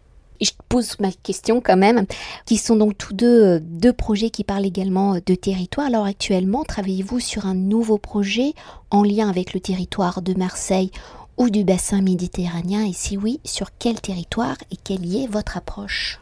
Je 0.40 0.52
pose 0.68 1.00
ma 1.00 1.10
question 1.10 1.60
quand 1.60 1.76
même, 1.76 2.06
qui 2.46 2.58
sont 2.58 2.76
donc 2.76 2.96
tous 2.96 3.12
deux 3.12 3.58
deux 3.60 3.92
projets 3.92 4.30
qui 4.30 4.44
parlent 4.44 4.66
également 4.66 5.14
de 5.14 5.34
territoire. 5.34 5.88
Alors 5.88 6.06
actuellement, 6.06 6.62
travaillez-vous 6.62 7.18
sur 7.18 7.46
un 7.46 7.54
nouveau 7.54 7.98
projet 7.98 8.52
en 8.90 9.02
lien 9.02 9.28
avec 9.28 9.52
le 9.52 9.60
territoire 9.60 10.22
de 10.22 10.34
Marseille 10.34 10.92
ou 11.38 11.50
du 11.50 11.64
bassin 11.64 12.02
méditerranéen? 12.02 12.87
Et 12.87 12.92
si 12.92 13.16
oui, 13.16 13.40
sur 13.44 13.68
quel 13.80 14.00
territoire 14.00 14.56
et 14.70 14.76
quelle 14.76 15.04
y 15.04 15.25
est 15.25 15.28
votre 15.28 15.56
approche? 15.56 16.20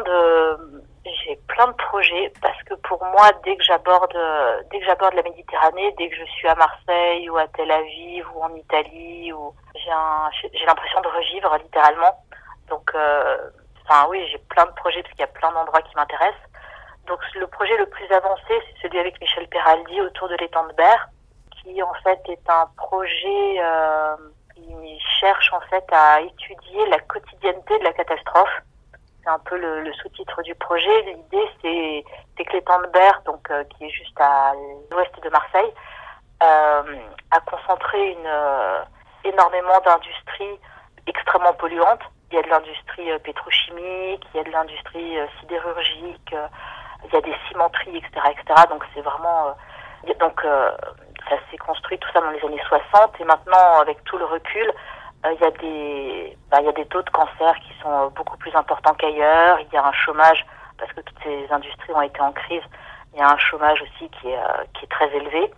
De 0.00 0.82
j'ai 1.04 1.36
plein 1.48 1.68
de 1.68 1.72
projets 1.72 2.32
parce 2.42 2.60
que 2.64 2.74
pour 2.74 3.02
moi, 3.04 3.30
dès 3.44 3.56
que 3.56 3.62
j'aborde, 3.62 4.18
dès 4.70 4.80
que 4.80 4.84
j'aborde 4.86 5.14
la 5.14 5.22
Méditerranée, 5.22 5.94
dès 5.98 6.08
que 6.08 6.16
je 6.16 6.24
suis 6.24 6.48
à 6.48 6.54
Marseille 6.56 7.30
ou 7.30 7.36
à 7.36 7.46
Tel 7.48 7.70
Aviv 7.70 8.26
ou 8.34 8.42
en 8.42 8.54
Italie, 8.54 9.32
ou 9.32 9.54
j'ai, 9.74 10.50
j'ai 10.52 10.66
l'impression 10.66 11.00
de 11.00 11.08
revivre 11.08 11.56
littéralement. 11.62 12.24
Donc, 12.68 12.90
euh, 12.94 13.50
oui, 14.08 14.26
j'ai 14.30 14.38
plein 14.38 14.66
de 14.66 14.72
projets 14.72 15.02
parce 15.02 15.12
qu'il 15.12 15.20
y 15.20 15.24
a 15.24 15.28
plein 15.28 15.52
d'endroits 15.52 15.82
qui 15.82 15.94
m'intéressent. 15.96 16.40
Donc 17.06 17.20
le 17.34 17.46
projet 17.46 17.76
le 17.76 17.86
plus 17.86 18.10
avancé, 18.10 18.42
c'est 18.48 18.82
celui 18.82 18.98
avec 18.98 19.20
Michel 19.20 19.46
Peraldi 19.48 20.00
autour 20.00 20.28
de 20.28 20.36
l'étang 20.36 20.66
de 20.66 20.72
Berre, 20.72 21.08
qui 21.52 21.82
en 21.82 21.94
fait 22.02 22.20
est 22.28 22.50
un 22.50 22.68
projet 22.76 23.60
euh, 23.60 24.16
qui 24.54 24.98
cherche 25.20 25.52
en 25.52 25.60
fait 25.70 25.84
à 25.92 26.20
étudier 26.20 26.86
la 26.88 26.98
quotidienneté 27.00 27.78
de 27.78 27.84
la 27.84 27.92
catastrophe 27.92 28.62
c'est 29.26 29.32
un 29.32 29.38
peu 29.40 29.56
le, 29.56 29.92
sous-titre 29.94 30.42
du 30.42 30.54
projet. 30.54 31.02
L'idée, 31.02 32.04
c'est 32.36 32.44
que 32.44 32.52
l'étang 32.52 32.80
de 32.80 32.86
Berre, 32.88 33.20
donc, 33.26 33.50
euh, 33.50 33.64
qui 33.64 33.86
est 33.86 33.90
juste 33.90 34.18
à 34.20 34.52
l'ouest 34.90 35.12
de 35.22 35.28
Marseille, 35.30 35.72
euh, 36.42 36.96
a 37.30 37.40
concentré 37.40 38.12
une, 38.12 38.26
euh, 38.26 38.82
énormément 39.24 39.80
d'industries 39.84 40.60
extrêmement 41.06 41.54
polluantes. 41.54 42.02
Il 42.30 42.36
y 42.36 42.38
a 42.38 42.42
de 42.42 42.48
l'industrie 42.48 43.18
pétrochimique, 43.20 44.24
il 44.34 44.36
y 44.36 44.40
a 44.40 44.44
de 44.44 44.50
l'industrie 44.50 45.18
sidérurgique, 45.40 46.34
il 47.04 47.12
y 47.12 47.16
a 47.16 47.20
des 47.20 47.34
cimenteries, 47.48 47.96
etc., 47.98 48.10
etc. 48.30 48.66
Donc 48.68 48.84
c'est 48.94 49.00
vraiment 49.00 49.54
donc 50.18 50.42
ça 50.42 51.36
s'est 51.50 51.56
construit 51.56 51.98
tout 51.98 52.08
ça 52.12 52.20
dans 52.20 52.30
les 52.30 52.44
années 52.44 52.62
60 52.68 53.20
et 53.20 53.24
maintenant 53.24 53.80
avec 53.80 54.02
tout 54.04 54.18
le 54.18 54.24
recul, 54.24 54.72
il 55.32 55.40
y 55.40 55.44
a 55.44 55.50
des 55.50 56.36
bah, 56.50 56.58
il 56.60 56.66
y 56.66 56.68
a 56.68 56.72
des 56.72 56.86
taux 56.86 57.02
de 57.02 57.10
cancer 57.10 57.54
qui 57.60 57.72
sont 57.82 57.90
euh, 57.90 58.08
beaucoup 58.10 58.36
plus 58.36 58.54
importants 58.54 58.94
qu'ailleurs. 58.94 59.58
Il 59.60 59.72
y 59.72 59.76
a 59.76 59.84
un 59.84 59.92
chômage 59.92 60.44
parce 60.78 60.92
que 60.92 61.00
toutes 61.00 61.22
ces 61.22 61.46
industries 61.50 61.92
ont 61.92 62.02
été 62.02 62.20
en 62.20 62.32
crise. 62.32 62.62
Il 63.14 63.18
y 63.18 63.22
a 63.22 63.30
un 63.30 63.38
chômage 63.38 63.80
aussi 63.82 64.10
qui 64.10 64.28
est 64.28 64.38
euh, 64.38 64.64
qui 64.74 64.84
est 64.84 64.88
très 64.88 65.14
élevé. 65.16 65.50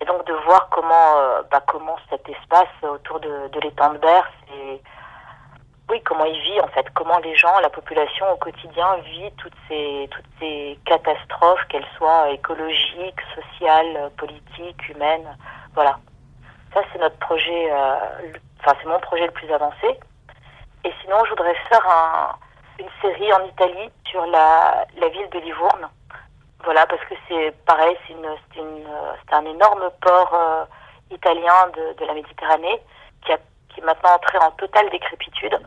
Et 0.00 0.04
donc 0.06 0.26
de 0.26 0.32
voir 0.46 0.68
comment 0.70 1.42
bah, 1.50 1.62
comment 1.66 1.96
cet 2.08 2.26
espace 2.28 2.68
autour 2.82 3.20
de, 3.20 3.50
l'étang 3.62 3.92
de 3.92 3.98
Berre, 3.98 4.30
c'est 4.48 4.80
oui, 5.90 6.00
comment 6.04 6.24
il 6.24 6.40
vit 6.40 6.60
en 6.60 6.68
fait, 6.68 6.86
comment 6.94 7.18
les 7.18 7.34
gens, 7.34 7.58
la 7.60 7.68
population 7.68 8.24
au 8.32 8.36
quotidien 8.36 8.96
vit 9.04 9.30
toutes 9.36 9.56
ces 9.68 10.08
toutes 10.10 10.28
ces 10.38 10.78
catastrophes, 10.86 11.66
qu'elles 11.68 11.86
soient 11.98 12.30
écologiques, 12.30 13.20
sociales, 13.34 14.10
politiques, 14.16 14.88
humaines, 14.88 15.36
voilà. 15.74 15.98
Ça 16.72 16.80
c'est 16.92 17.00
notre 17.00 17.18
projet 17.18 17.70
euh, 17.72 18.32
Enfin, 18.60 18.76
c'est 18.80 18.88
mon 18.88 19.00
projet 19.00 19.26
le 19.26 19.32
plus 19.32 19.50
avancé. 19.52 19.98
Et 20.84 20.92
sinon, 21.02 21.24
je 21.24 21.30
voudrais 21.30 21.54
faire 21.68 21.86
un, 21.88 22.36
une 22.78 22.88
série 23.00 23.32
en 23.32 23.44
Italie 23.44 23.90
sur 24.06 24.24
la, 24.26 24.86
la 24.98 25.08
ville 25.08 25.28
de 25.30 25.38
Livourne. 25.40 25.88
Voilà, 26.64 26.86
parce 26.86 27.02
que 27.04 27.14
c'est 27.28 27.52
pareil, 27.64 27.96
c'est 28.06 28.12
une, 28.12 28.36
une, 28.56 28.86
un 29.32 29.44
énorme 29.46 29.90
port 30.02 30.34
euh, 30.34 30.64
italien 31.10 31.68
de, 31.74 31.94
de, 31.98 32.04
la 32.04 32.12
Méditerranée 32.12 32.82
qui, 33.24 33.32
a, 33.32 33.38
qui 33.70 33.80
est 33.80 33.84
maintenant 33.84 34.14
entré 34.14 34.36
en 34.38 34.50
totale 34.52 34.90
décrépitude 34.90 35.58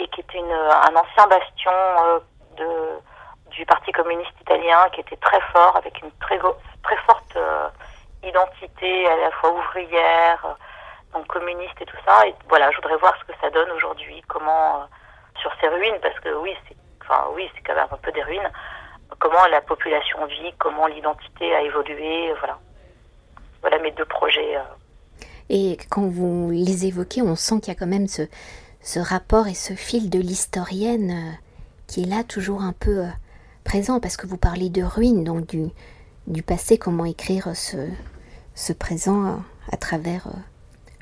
et 0.00 0.08
qui 0.08 0.20
était 0.20 0.38
une, 0.38 0.50
un 0.50 0.96
ancien 0.96 1.26
bastion 1.28 1.70
euh, 1.70 2.18
de, 2.56 3.50
du 3.50 3.64
Parti 3.64 3.92
communiste 3.92 4.34
italien 4.40 4.88
qui 4.92 5.00
était 5.00 5.16
très 5.16 5.40
fort, 5.52 5.76
avec 5.76 6.00
une 6.02 6.10
très, 6.20 6.38
très 6.38 6.96
forte 7.06 7.36
euh, 7.36 7.68
identité 8.24 9.06
à 9.08 9.16
la 9.16 9.30
fois 9.32 9.52
ouvrière, 9.52 10.56
donc 11.14 11.26
communiste 11.26 11.80
et 11.80 11.86
tout 11.86 11.96
ça. 12.06 12.26
Et 12.26 12.34
voilà, 12.48 12.70
je 12.70 12.76
voudrais 12.76 12.96
voir 12.98 13.14
ce 13.20 13.32
que 13.32 13.38
ça 13.40 13.50
donne 13.50 13.70
aujourd'hui, 13.70 14.22
comment 14.28 14.82
euh, 14.82 14.84
sur 15.40 15.52
ces 15.60 15.68
ruines, 15.68 15.98
parce 16.02 16.18
que 16.20 16.34
oui, 16.42 16.52
c'est, 16.68 16.76
enfin 17.02 17.28
oui, 17.34 17.48
quand 17.64 17.74
même 17.74 17.86
un 17.90 17.96
peu 17.96 18.12
des 18.12 18.22
ruines. 18.22 18.50
Comment 19.18 19.46
la 19.46 19.60
population 19.60 20.26
vit, 20.26 20.52
comment 20.58 20.86
l'identité 20.86 21.54
a 21.54 21.62
évolué, 21.62 22.32
voilà. 22.40 22.58
Voilà 23.60 23.78
mes 23.78 23.92
deux 23.92 24.04
projets. 24.04 24.56
Euh. 24.56 24.62
Et 25.48 25.76
quand 25.90 26.06
vous 26.06 26.50
les 26.50 26.86
évoquez, 26.86 27.22
on 27.22 27.36
sent 27.36 27.60
qu'il 27.60 27.72
y 27.72 27.76
a 27.76 27.78
quand 27.78 27.86
même 27.86 28.08
ce, 28.08 28.22
ce 28.80 28.98
rapport 28.98 29.46
et 29.46 29.54
ce 29.54 29.74
fil 29.74 30.10
de 30.10 30.18
l'historienne 30.18 31.10
euh, 31.10 31.32
qui 31.86 32.02
est 32.02 32.06
là 32.06 32.24
toujours 32.24 32.62
un 32.62 32.72
peu 32.72 33.04
présent, 33.64 34.00
parce 34.00 34.16
que 34.16 34.26
vous 34.26 34.36
parlez 34.36 34.68
de 34.68 34.82
ruines, 34.82 35.24
donc 35.24 35.46
du, 35.46 35.68
du 36.26 36.42
passé, 36.42 36.76
comment 36.76 37.04
écrire 37.04 37.54
ce, 37.54 37.88
ce 38.54 38.72
présent 38.72 39.42
à 39.70 39.76
travers 39.76 40.26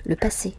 le 0.06 0.16
passé 0.16 0.54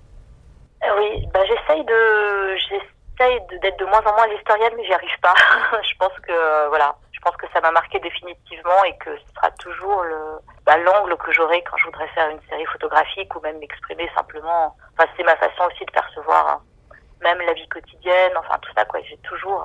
euh, 0.84 0.98
Oui, 0.98 1.28
bah, 1.34 1.42
j'essaye 1.46 1.84
de 1.84 2.56
j'essaye 2.56 3.40
d'être 3.62 3.78
de, 3.78 3.86
moins 3.86 4.02
en 4.06 4.14
moins 4.16 4.28
l'historienne, 4.28 4.74
mais 4.78 4.86
j'y 4.86 4.94
arrive 4.94 5.20
pas. 5.22 5.34
je 5.82 5.98
pense 5.98 6.18
que 6.22 6.68
voilà, 6.70 6.96
je 7.12 7.20
pense 7.20 7.36
que 7.38 7.46
ça 7.54 7.62
m'a 7.62 7.72
marqué 7.72 8.00
définitivement 8.00 8.84
et 8.86 8.98
que 8.98 9.16
ce 9.18 9.34
sera 9.36 9.52
toujours 9.52 10.04
le 10.04 10.40
bah, 10.66 10.78
l'angle 10.78 11.18
que 11.18 11.32
j'aurai 11.32 11.62
quand 11.64 11.78
je 11.78 11.86
voudrais 11.86 12.08
faire 12.10 12.30
une 12.30 12.42
série 12.50 12.66
photographique 12.66 13.36
ou 13.36 13.42
même 13.42 13.60
m'exprimer 13.60 14.10
simplement. 14.16 14.76
Enfin, 14.98 15.10
c'est 15.18 15.24
ma 15.24 15.36
façon 15.36 15.64
aussi 15.72 15.86
de 15.86 15.92
percevoir 15.92 16.48
hein, 16.48 16.96
même 17.22 17.40
la 17.46 17.54
vie 17.54 17.68
quotidienne, 17.68 18.34
enfin 18.38 18.58
tout 18.62 18.72
ça 18.76 18.86
quoi. 18.86 19.02
J'ai 19.02 19.18
toujours 19.18 19.64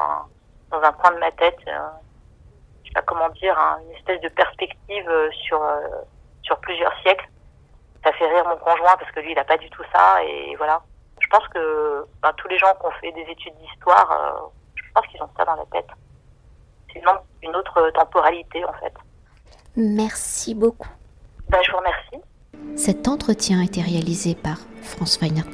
dans 0.70 0.82
un 0.82 0.92
coin 0.92 1.12
de 1.12 1.18
ma 1.18 1.30
tête, 1.32 1.58
euh, 1.68 1.78
je 2.82 2.88
sais 2.88 2.94
pas 2.94 3.02
comment 3.02 3.28
dire, 3.30 3.58
hein, 3.58 3.78
une 3.84 3.96
espèce 3.96 4.20
de 4.20 4.28
perspective 4.28 5.08
euh, 5.08 5.30
sur 5.30 5.62
sur 6.42 6.58
plusieurs 6.60 6.96
siècles 7.02 7.28
ça 8.08 8.16
fait 8.16 8.26
rire 8.26 8.44
mon 8.48 8.56
conjoint 8.56 8.96
parce 8.98 9.10
que 9.12 9.20
lui, 9.20 9.32
il 9.32 9.34
n'a 9.34 9.44
pas 9.44 9.58
du 9.58 9.68
tout 9.70 9.82
ça. 9.92 10.22
Et 10.24 10.54
voilà, 10.56 10.80
je 11.20 11.26
pense 11.28 11.46
que 11.48 12.06
ben, 12.22 12.32
tous 12.36 12.48
les 12.48 12.58
gens 12.58 12.72
qui 12.80 12.86
ont 12.86 12.90
fait 13.00 13.12
des 13.12 13.26
études 13.30 13.54
d'histoire, 13.60 14.10
euh, 14.10 14.48
je 14.76 14.92
pense 14.94 15.06
qu'ils 15.08 15.22
ont 15.22 15.28
ça 15.36 15.44
dans 15.44 15.56
la 15.56 15.66
tête. 15.66 15.88
C'est 16.92 17.02
une, 17.42 17.54
autre 17.54 17.90
temporalité 17.90 18.64
en 18.64 18.72
fait. 18.74 18.94
Merci 19.76 20.54
beaucoup. 20.54 20.88
Ben, 21.50 21.58
je 21.62 21.70
vous 21.70 21.78
remercie. 21.78 22.76
Cet 22.76 23.08
entretien 23.08 23.60
a 23.60 23.64
été 23.64 23.82
réalisé 23.82 24.34
par 24.34 24.58
franceweiner.com. 24.82 25.52